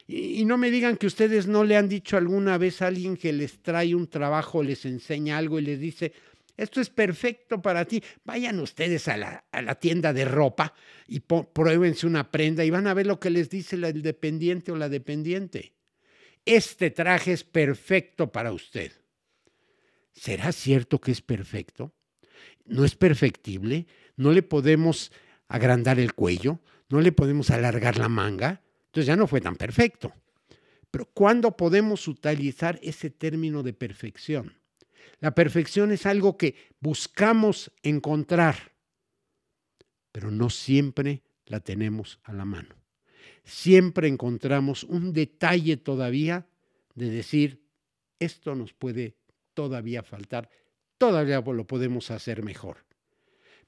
Y, 0.07 0.45
no 0.45 0.57
me 0.57 0.71
digan 0.71 0.97
que 0.97 1.07
ustedes 1.07 1.47
no 1.49 1.65
le 1.65 1.77
han 1.77 1.89
dicho 1.89 2.17
alguna 2.17 2.59
vez 2.59 2.81
a 2.81 2.87
alguien 2.87 3.17
que 3.17 3.33
les 3.33 3.61
trae 3.61 3.95
un 3.95 4.07
trabajo, 4.07 4.63
les 4.63 4.85
enseña 4.85 5.37
algo 5.37 5.59
y 5.59 5.63
les 5.63 5.81
dice, 5.81 6.13
esto 6.57 6.81
es 6.81 6.89
perfecto 6.89 7.61
para 7.61 7.85
ti. 7.85 8.03
Vayan 8.25 8.59
ustedes 8.61 9.09
a 9.09 9.17
la, 9.17 9.75
tienda 9.75 10.13
de 10.13 10.25
ropa 10.25 10.75
y 11.07 11.21
pruébense 11.21 12.07
una 12.07 12.31
prenda 12.31 12.65
y 12.65 12.71
van 12.71 12.87
a 12.87 12.95
ver 12.95 13.07
lo 13.07 13.21
que 13.21 13.31
les 13.31 13.51
dice 13.51 13.77
el 13.77 14.03
dependiente 14.03 14.73
o 14.73 14.77
la 14.77 14.89
dependiente. 14.89 15.75
Este 16.45 16.91
traje 16.91 17.33
es 17.33 17.45
perfecto 17.45 18.33
para 18.33 18.53
usted. 18.53 18.93
¿Será 20.13 20.53
cierto 20.53 21.01
que 21.01 21.13
es 21.13 21.21
perfecto? 21.21 21.93
¿No 22.65 22.85
es 22.85 22.95
perfectible? 22.95 23.87
¿No 24.17 24.33
le 24.33 24.43
podemos 24.43 25.13
agrandar 25.49 25.99
el 25.99 26.15
cuello? 26.15 26.61
¿No 26.89 27.01
le 27.01 27.13
podemos 27.13 27.51
alargar 27.51 27.99
la 27.99 28.09
manga? 28.09 28.63
Entonces 28.87 29.07
ya 29.07 29.17
no 29.17 29.27
fue 29.27 29.43
tan 29.43 29.57
perfecto. 29.57 30.15
Pero 30.91 31.05
¿cuándo 31.13 31.57
podemos 31.57 32.09
utilizar 32.09 32.79
ese 32.83 33.11
término 33.11 33.63
de 33.63 33.75
perfección? 33.75 34.55
La 35.21 35.35
perfección 35.35 35.93
es 35.93 36.07
algo 36.07 36.37
que 36.37 36.55
buscamos 36.81 37.73
encontrar, 37.83 38.73
pero 40.13 40.31
no 40.31 40.51
siempre 40.51 41.23
la 41.47 41.61
tenemos 41.61 42.21
a 42.25 42.33
la 42.33 42.45
mano. 42.45 42.75
Siempre 43.45 44.09
encontramos 44.09 44.85
un 44.85 45.13
detalle 45.13 45.77
todavía 45.77 46.47
de 46.95 47.11
decir, 47.11 47.65
esto 48.19 48.55
nos 48.55 48.73
puede 48.73 49.17
todavía 49.55 50.03
faltar, 50.03 50.51
todavía 50.99 51.41
lo 51.41 51.67
podemos 51.67 52.11
hacer 52.11 52.43
mejor. 52.43 52.85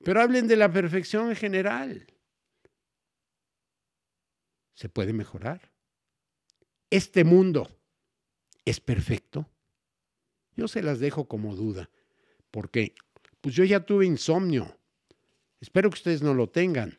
Pero 0.05 0.21
hablen 0.21 0.49
de 0.49 0.57
la 0.57 0.73
perfección 0.73 1.31
en 1.31 1.37
general 1.37 2.07
se 4.79 4.89
puede 4.89 5.13
mejorar. 5.13 5.73
Este 6.89 7.25
mundo 7.25 7.69
es 8.65 8.79
perfecto. 8.79 9.51
Yo 10.59 10.67
se 10.69 10.83
las 10.83 10.99
dejo 10.99 11.29
como 11.29 11.55
duda, 11.55 11.89
porque 12.51 12.95
pues 13.41 13.55
yo 13.55 13.63
ya 13.63 13.81
tuve 13.81 14.05
insomnio. 14.05 14.77
Espero 15.61 15.89
que 15.89 15.95
ustedes 15.95 16.21
no 16.21 16.35
lo 16.35 16.49
tengan. 16.49 16.99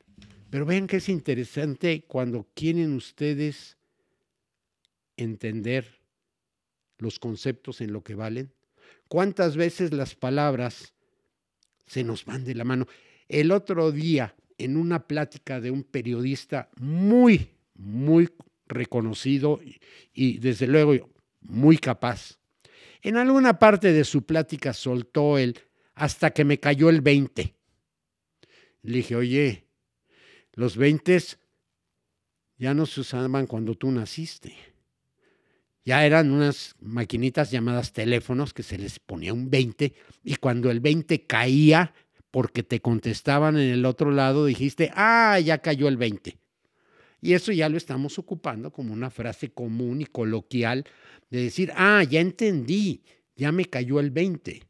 Pero 0.50 0.66
vean 0.66 0.88
que 0.88 0.98
es 0.98 1.10
interesante 1.10 2.06
cuando 2.08 2.48
quieren 2.56 2.96
ustedes 2.96 3.78
entender 5.18 6.00
los 6.98 7.20
conceptos 7.20 7.82
en 7.82 7.94
lo 7.94 8.02
que 8.02 8.16
valen. 8.16 8.52
¿Cuántas 9.10 9.58
veces 9.58 9.94
las 9.94 10.16
palabras 10.16 10.94
se 11.86 12.04
nos 12.04 12.24
van 12.26 12.46
de 12.46 12.56
la 12.56 12.64
mano? 12.64 12.88
El 13.28 13.52
otro 13.52 13.92
día, 13.92 14.36
en 14.58 14.78
una 14.78 15.06
plática 15.06 15.60
de 15.60 15.70
un 15.70 15.84
periodista 15.84 16.70
muy 16.78 17.52
muy 17.76 18.30
reconocido 18.68 19.60
y, 20.14 20.38
desde 20.38 20.68
luego 20.68 21.10
muy 21.42 21.78
capaz. 21.78 22.39
En 23.02 23.18
alguna 23.18 23.60
parte 23.60 23.94
de 23.94 24.04
su 24.04 24.24
plática 24.26 24.74
soltó 24.74 25.38
él 25.38 25.60
hasta 25.96 26.32
que 26.32 26.44
me 26.44 26.60
cayó 26.60 26.90
el 26.90 27.02
20. 27.02 27.56
Le 28.82 28.98
dije, 28.98 29.16
oye, 29.16 29.68
los 30.54 30.78
20 30.78 31.18
ya 32.58 32.74
no 32.74 32.86
se 32.86 33.02
usaban 33.02 33.48
cuando 33.48 33.76
tú 33.76 33.92
naciste. 33.92 34.54
Ya 35.86 36.06
eran 36.06 36.32
unas 36.32 36.76
maquinitas 36.82 37.52
llamadas 37.52 37.94
teléfonos 37.94 38.54
que 38.54 38.64
se 38.64 38.78
les 38.78 39.00
ponía 39.00 39.34
un 39.34 39.50
20 39.50 39.94
y 40.24 40.36
cuando 40.36 40.70
el 40.70 40.82
20 40.82 41.26
caía 41.26 41.94
porque 42.32 42.64
te 42.64 42.82
contestaban 42.82 43.58
en 43.58 43.72
el 43.72 43.86
otro 43.86 44.12
lado 44.12 44.46
dijiste, 44.46 44.92
ah, 44.94 45.40
ya 45.40 45.60
cayó 45.60 45.88
el 45.88 45.98
20. 45.98 46.38
Y 47.22 47.34
eso 47.34 47.52
ya 47.52 47.70
lo 47.70 47.78
estamos 47.78 48.18
ocupando 48.18 48.72
como 48.72 48.94
una 48.94 49.10
frase 49.10 49.52
común 49.52 50.02
y 50.02 50.06
coloquial 50.06 50.86
de 51.30 51.44
decir, 51.44 51.72
ah, 51.76 52.04
ya 52.04 52.22
entendí, 52.22 53.04
ya 53.36 53.52
me 53.52 53.66
cayó 53.66 54.00
el 54.00 54.12
20. 54.12 54.64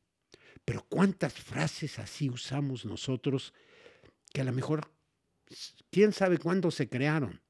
Pero 0.66 0.86
¿cuántas 0.90 1.34
frases 1.34 2.00
así 2.00 2.30
usamos 2.30 2.86
nosotros 2.86 3.54
que 4.34 4.42
a 4.42 4.44
lo 4.44 4.52
mejor, 4.52 4.92
quién 5.90 6.12
sabe 6.12 6.38
cuándo 6.38 6.72
se 6.72 6.90
crearon? 6.90 7.42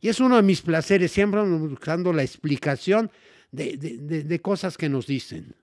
Y 0.00 0.08
es 0.08 0.20
uno 0.20 0.36
de 0.36 0.42
mis 0.42 0.62
placeres, 0.62 1.10
siempre 1.10 1.42
buscando 1.42 2.12
la 2.12 2.22
explicación 2.22 3.10
de, 3.50 3.76
de, 3.76 4.40
cosas 4.40 4.76
que 4.76 4.88
nos 4.88 5.06
dicen. 5.06 5.56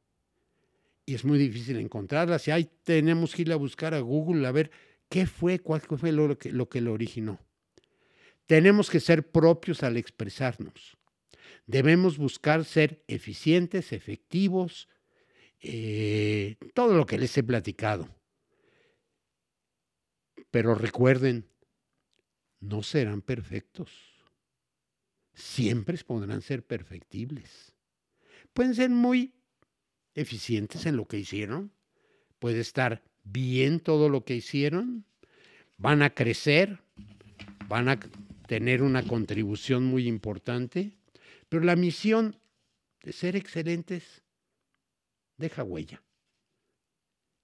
Y 1.06 1.15
es 1.15 1.23
muy 1.23 1.38
difícil 1.38 1.78
encontrarlas. 1.78 2.47
Y 2.47 2.51
ahí 2.51 2.69
tenemos 2.84 3.34
que 3.34 3.43
ir 3.43 3.51
a 3.51 3.56
buscar 3.56 3.93
a 3.93 3.99
Google 3.99 4.45
a 4.45 4.51
ver 4.51 4.71
qué 5.08 5.25
fue, 5.25 5.60
cuál 5.60 5.82
fue 5.82 6.12
lo 6.12 6.38
que 6.38 6.51
lo, 6.51 6.67
que 6.67 6.82
lo 6.82 6.93
originó. 6.93 7.39
Tenemos 8.46 8.90
que 8.90 9.00
ser 9.00 9.30
propios 9.32 9.84
al 9.84 9.98
expresarnos. 9.98 10.98
Debemos 11.66 12.18
buscar 12.18 12.64
ser 12.64 13.04
eficientes, 13.08 13.92
efectivos, 13.92 14.88
eh, 15.62 16.58
todo 16.74 16.96
lo 16.96 17.06
que 17.06 17.18
les 17.18 17.36
he 17.38 17.44
platicado. 17.44 18.08
Pero 20.52 20.76
recuerden, 20.76 21.50
no 22.60 22.84
serán 22.84 23.22
perfectos. 23.22 23.92
Siempre 25.34 25.98
podrán 25.98 26.42
ser 26.42 26.64
perfectibles. 26.64 27.74
Pueden 28.54 28.76
ser 28.76 28.90
muy 28.90 29.34
eficientes 30.14 30.86
en 30.86 30.98
lo 30.98 31.08
que 31.08 31.18
hicieron. 31.18 31.72
Puede 32.40 32.60
estar 32.62 33.04
bien 33.24 33.80
todo 33.80 34.08
lo 34.08 34.24
que 34.24 34.36
hicieron. 34.36 35.06
Van 35.78 36.04
a 36.04 36.12
crecer. 36.12 36.80
Van 37.68 37.90
a 37.90 38.00
tener 38.48 38.82
una 38.82 39.04
contribución 39.04 39.86
muy 39.86 40.08
importante, 40.08 40.92
pero 41.50 41.64
la 41.64 41.76
misión 41.76 42.40
de 43.04 43.14
ser 43.14 43.36
excelentes 43.36 44.24
deja 45.38 45.64
huella. 45.64 46.02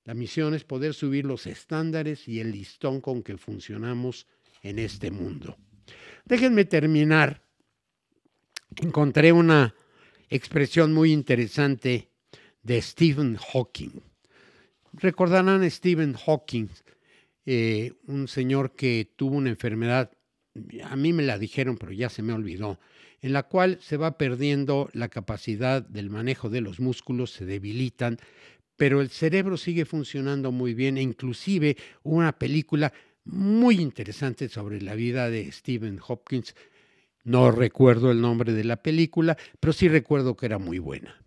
La 0.04 0.14
misión 0.14 0.56
es 0.56 0.64
poder 0.64 0.94
subir 0.94 1.26
los 1.26 1.46
estándares 1.46 2.28
y 2.28 2.40
el 2.40 2.52
listón 2.52 3.02
con 3.02 3.22
que 3.22 3.38
funcionamos 3.38 4.26
en 4.64 4.80
este 4.80 5.12
mundo. 5.12 5.58
Déjenme 6.26 6.66
terminar. 6.66 7.44
Encontré 8.78 9.32
una 9.32 9.76
expresión 10.30 10.94
muy 10.94 11.12
interesante 11.12 12.10
de 12.64 12.82
Stephen 12.82 13.36
Hawking. 13.36 14.02
Recordarán 14.94 15.62
a 15.62 15.70
Stephen 15.70 16.14
Hawking, 16.14 16.68
eh, 17.46 17.94
un 18.08 18.28
señor 18.28 18.74
que 18.76 19.14
tuvo 19.16 19.36
una 19.36 19.50
enfermedad 19.50 20.12
a 20.84 20.96
mí 20.96 21.14
me 21.14 21.24
la 21.24 21.38
dijeron, 21.38 21.78
pero 21.78 21.92
ya 21.92 22.10
se 22.10 22.22
me 22.22 22.34
olvidó, 22.34 22.80
en 23.22 23.34
la 23.34 23.44
cual 23.44 23.78
se 23.82 23.98
va 23.98 24.18
perdiendo 24.18 24.90
la 24.94 25.10
capacidad 25.10 25.82
del 25.82 26.10
manejo 26.10 26.50
de 26.50 26.62
los 26.62 26.80
músculos, 26.80 27.32
se 27.32 27.46
debilitan, 27.46 28.18
pero 28.76 29.02
el 29.02 29.10
cerebro 29.10 29.58
sigue 29.58 29.86
funcionando 29.86 30.52
muy 30.52 30.74
bien 30.74 30.98
e 30.98 31.02
inclusive 31.02 31.78
una 32.04 32.38
película 32.38 32.92
muy 33.24 33.80
interesante 33.80 34.50
sobre 34.50 34.82
la 34.82 34.96
vida 34.96 35.30
de 35.30 35.52
Stephen 35.52 36.00
Hopkins. 36.06 36.56
No 37.24 37.52
recuerdo 37.52 38.12
el 38.12 38.20
nombre 38.20 38.54
de 38.54 38.64
la 38.64 38.82
película, 38.82 39.38
pero 39.60 39.74
sí 39.74 39.88
recuerdo 39.88 40.36
que 40.36 40.48
era 40.48 40.58
muy 40.58 40.80
buena. 40.80 41.24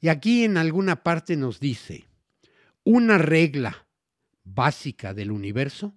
Y 0.00 0.08
aquí 0.08 0.44
en 0.44 0.56
alguna 0.56 1.02
parte 1.02 1.36
nos 1.36 1.60
dice, 1.60 2.06
una 2.84 3.18
regla 3.18 3.86
básica 4.44 5.12
del 5.12 5.30
universo 5.30 5.94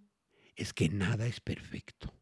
es 0.55 0.73
que 0.73 0.89
nada 0.89 1.25
es 1.25 1.39
perfecto. 1.39 2.13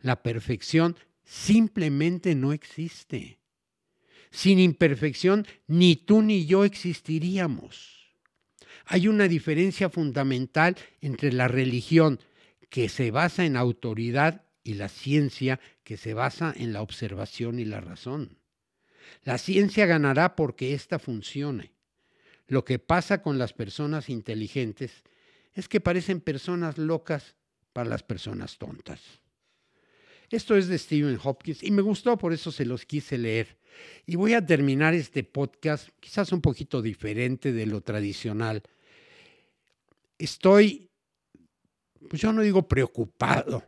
La 0.00 0.22
perfección 0.22 0.96
simplemente 1.24 2.34
no 2.34 2.52
existe. 2.52 3.38
Sin 4.30 4.58
imperfección, 4.58 5.46
ni 5.66 5.96
tú 5.96 6.22
ni 6.22 6.46
yo 6.46 6.64
existiríamos. 6.64 8.00
Hay 8.86 9.08
una 9.08 9.28
diferencia 9.28 9.90
fundamental 9.90 10.76
entre 11.00 11.32
la 11.32 11.48
religión 11.48 12.20
que 12.70 12.88
se 12.88 13.10
basa 13.10 13.44
en 13.44 13.56
autoridad 13.56 14.44
y 14.62 14.74
la 14.74 14.88
ciencia 14.88 15.60
que 15.84 15.96
se 15.96 16.14
basa 16.14 16.54
en 16.56 16.72
la 16.72 16.82
observación 16.82 17.58
y 17.58 17.64
la 17.64 17.80
razón. 17.80 18.38
La 19.24 19.38
ciencia 19.38 19.86
ganará 19.86 20.36
porque 20.36 20.74
ésta 20.74 20.98
funcione. 20.98 21.72
Lo 22.46 22.64
que 22.64 22.78
pasa 22.78 23.22
con 23.22 23.38
las 23.38 23.52
personas 23.52 24.08
inteligentes 24.08 25.04
es 25.52 25.68
que 25.68 25.80
parecen 25.80 26.20
personas 26.20 26.78
locas 26.78 27.34
para 27.72 27.88
las 27.88 28.02
personas 28.02 28.58
tontas. 28.58 29.00
Esto 30.30 30.56
es 30.56 30.68
de 30.68 30.78
Stephen 30.78 31.18
Hopkins 31.22 31.62
y 31.62 31.72
me 31.72 31.82
gustó, 31.82 32.16
por 32.16 32.32
eso 32.32 32.52
se 32.52 32.64
los 32.64 32.86
quise 32.86 33.18
leer. 33.18 33.58
Y 34.06 34.14
voy 34.14 34.34
a 34.34 34.44
terminar 34.46 34.94
este 34.94 35.24
podcast 35.24 35.88
quizás 35.98 36.30
un 36.32 36.40
poquito 36.40 36.80
diferente 36.80 37.52
de 37.52 37.66
lo 37.66 37.80
tradicional. 37.80 38.62
Estoy, 40.18 40.88
pues 42.08 42.22
yo 42.22 42.32
no 42.32 42.42
digo 42.42 42.68
preocupado, 42.68 43.64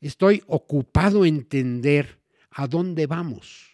estoy 0.00 0.42
ocupado 0.46 1.24
en 1.24 1.36
entender 1.36 2.20
a 2.50 2.68
dónde 2.68 3.06
vamos. 3.06 3.72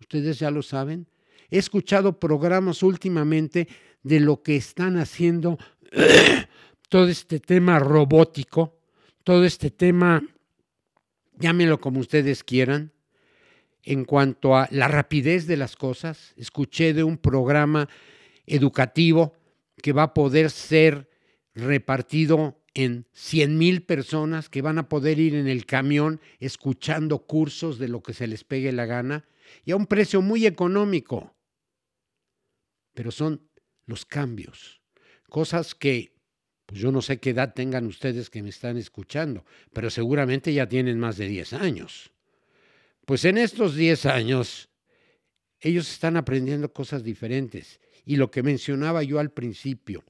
Ustedes 0.00 0.38
ya 0.38 0.50
lo 0.50 0.62
saben. 0.62 1.06
He 1.50 1.58
escuchado 1.58 2.18
programas 2.18 2.82
últimamente 2.82 3.68
de 4.02 4.20
lo 4.20 4.42
que 4.42 4.56
están 4.56 4.96
haciendo 4.96 5.58
todo 6.88 7.08
este 7.08 7.40
tema 7.40 7.78
robótico, 7.78 8.78
todo 9.24 9.44
este 9.44 9.70
tema, 9.70 10.22
llámenlo 11.38 11.80
como 11.80 12.00
ustedes 12.00 12.44
quieran, 12.44 12.92
en 13.82 14.04
cuanto 14.04 14.56
a 14.56 14.68
la 14.70 14.88
rapidez 14.88 15.46
de 15.46 15.56
las 15.56 15.76
cosas. 15.76 16.32
Escuché 16.36 16.94
de 16.94 17.04
un 17.04 17.18
programa 17.18 17.88
educativo 18.46 19.34
que 19.82 19.92
va 19.92 20.04
a 20.04 20.14
poder 20.14 20.50
ser 20.50 21.10
repartido 21.54 22.62
en 22.74 23.06
100 23.12 23.58
mil 23.58 23.82
personas 23.82 24.48
que 24.48 24.62
van 24.62 24.78
a 24.78 24.88
poder 24.88 25.18
ir 25.18 25.34
en 25.34 25.46
el 25.46 25.66
camión 25.66 26.20
escuchando 26.38 27.26
cursos 27.26 27.78
de 27.78 27.88
lo 27.88 28.02
que 28.02 28.14
se 28.14 28.26
les 28.26 28.44
pegue 28.44 28.72
la 28.72 28.86
gana 28.86 29.24
y 29.64 29.72
a 29.72 29.76
un 29.76 29.86
precio 29.86 30.22
muy 30.22 30.46
económico. 30.46 31.34
Pero 32.94 33.10
son 33.10 33.42
los 33.86 34.06
cambios, 34.06 34.80
cosas 35.28 35.74
que 35.74 36.11
pues 36.66 36.80
yo 36.80 36.92
no 36.92 37.02
sé 37.02 37.18
qué 37.18 37.30
edad 37.30 37.54
tengan 37.54 37.86
ustedes 37.86 38.30
que 38.30 38.42
me 38.42 38.48
están 38.48 38.76
escuchando, 38.76 39.44
pero 39.72 39.90
seguramente 39.90 40.52
ya 40.52 40.68
tienen 40.68 40.98
más 40.98 41.16
de 41.16 41.28
10 41.28 41.52
años. 41.54 42.12
Pues 43.04 43.24
en 43.24 43.38
estos 43.38 43.74
10 43.74 44.06
años 44.06 44.68
ellos 45.62 45.90
están 45.90 46.16
aprendiendo 46.16 46.72
cosas 46.72 47.04
diferentes. 47.04 47.80
Y 48.04 48.16
lo 48.16 48.30
que 48.30 48.42
mencionaba 48.42 49.02
yo 49.04 49.20
al 49.20 49.30
principio, 49.30 50.04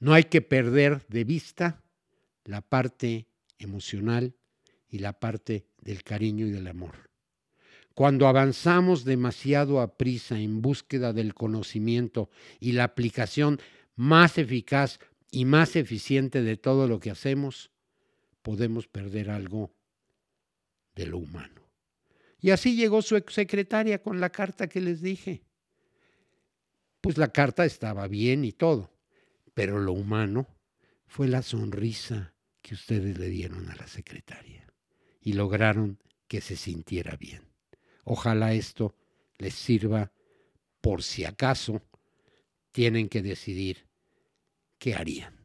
no 0.00 0.12
hay 0.12 0.24
que 0.24 0.42
perder 0.42 1.06
de 1.08 1.24
vista 1.24 1.84
la 2.44 2.60
parte 2.60 3.28
emocional 3.58 4.34
y 4.88 4.98
la 4.98 5.18
parte 5.18 5.66
del 5.80 6.02
cariño 6.02 6.46
y 6.46 6.50
del 6.50 6.66
amor. 6.66 7.10
Cuando 7.94 8.28
avanzamos 8.28 9.04
demasiado 9.04 9.80
a 9.80 9.96
prisa 9.96 10.38
en 10.38 10.60
búsqueda 10.60 11.12
del 11.12 11.32
conocimiento 11.32 12.28
y 12.60 12.72
la 12.72 12.84
aplicación 12.84 13.58
más 13.94 14.36
eficaz 14.36 14.98
y 15.36 15.44
más 15.44 15.76
eficiente 15.76 16.40
de 16.40 16.56
todo 16.56 16.88
lo 16.88 16.98
que 16.98 17.10
hacemos, 17.10 17.70
podemos 18.40 18.88
perder 18.88 19.28
algo 19.28 19.76
de 20.94 21.04
lo 21.04 21.18
humano. 21.18 21.60
Y 22.40 22.52
así 22.52 22.74
llegó 22.74 23.02
su 23.02 23.22
secretaria 23.28 24.00
con 24.00 24.18
la 24.18 24.30
carta 24.30 24.66
que 24.66 24.80
les 24.80 25.02
dije. 25.02 25.44
Pues 27.02 27.18
la 27.18 27.34
carta 27.34 27.66
estaba 27.66 28.08
bien 28.08 28.46
y 28.46 28.52
todo, 28.52 28.94
pero 29.52 29.78
lo 29.78 29.92
humano 29.92 30.46
fue 31.06 31.28
la 31.28 31.42
sonrisa 31.42 32.32
que 32.62 32.72
ustedes 32.72 33.18
le 33.18 33.28
dieron 33.28 33.68
a 33.68 33.76
la 33.76 33.88
secretaria 33.88 34.66
y 35.20 35.34
lograron 35.34 35.98
que 36.28 36.40
se 36.40 36.56
sintiera 36.56 37.14
bien. 37.14 37.42
Ojalá 38.04 38.54
esto 38.54 38.96
les 39.36 39.52
sirva 39.52 40.10
por 40.80 41.02
si 41.02 41.26
acaso 41.26 41.82
tienen 42.72 43.10
que 43.10 43.20
decidir 43.20 43.86
qué 44.86 44.94
harían. 44.94 45.35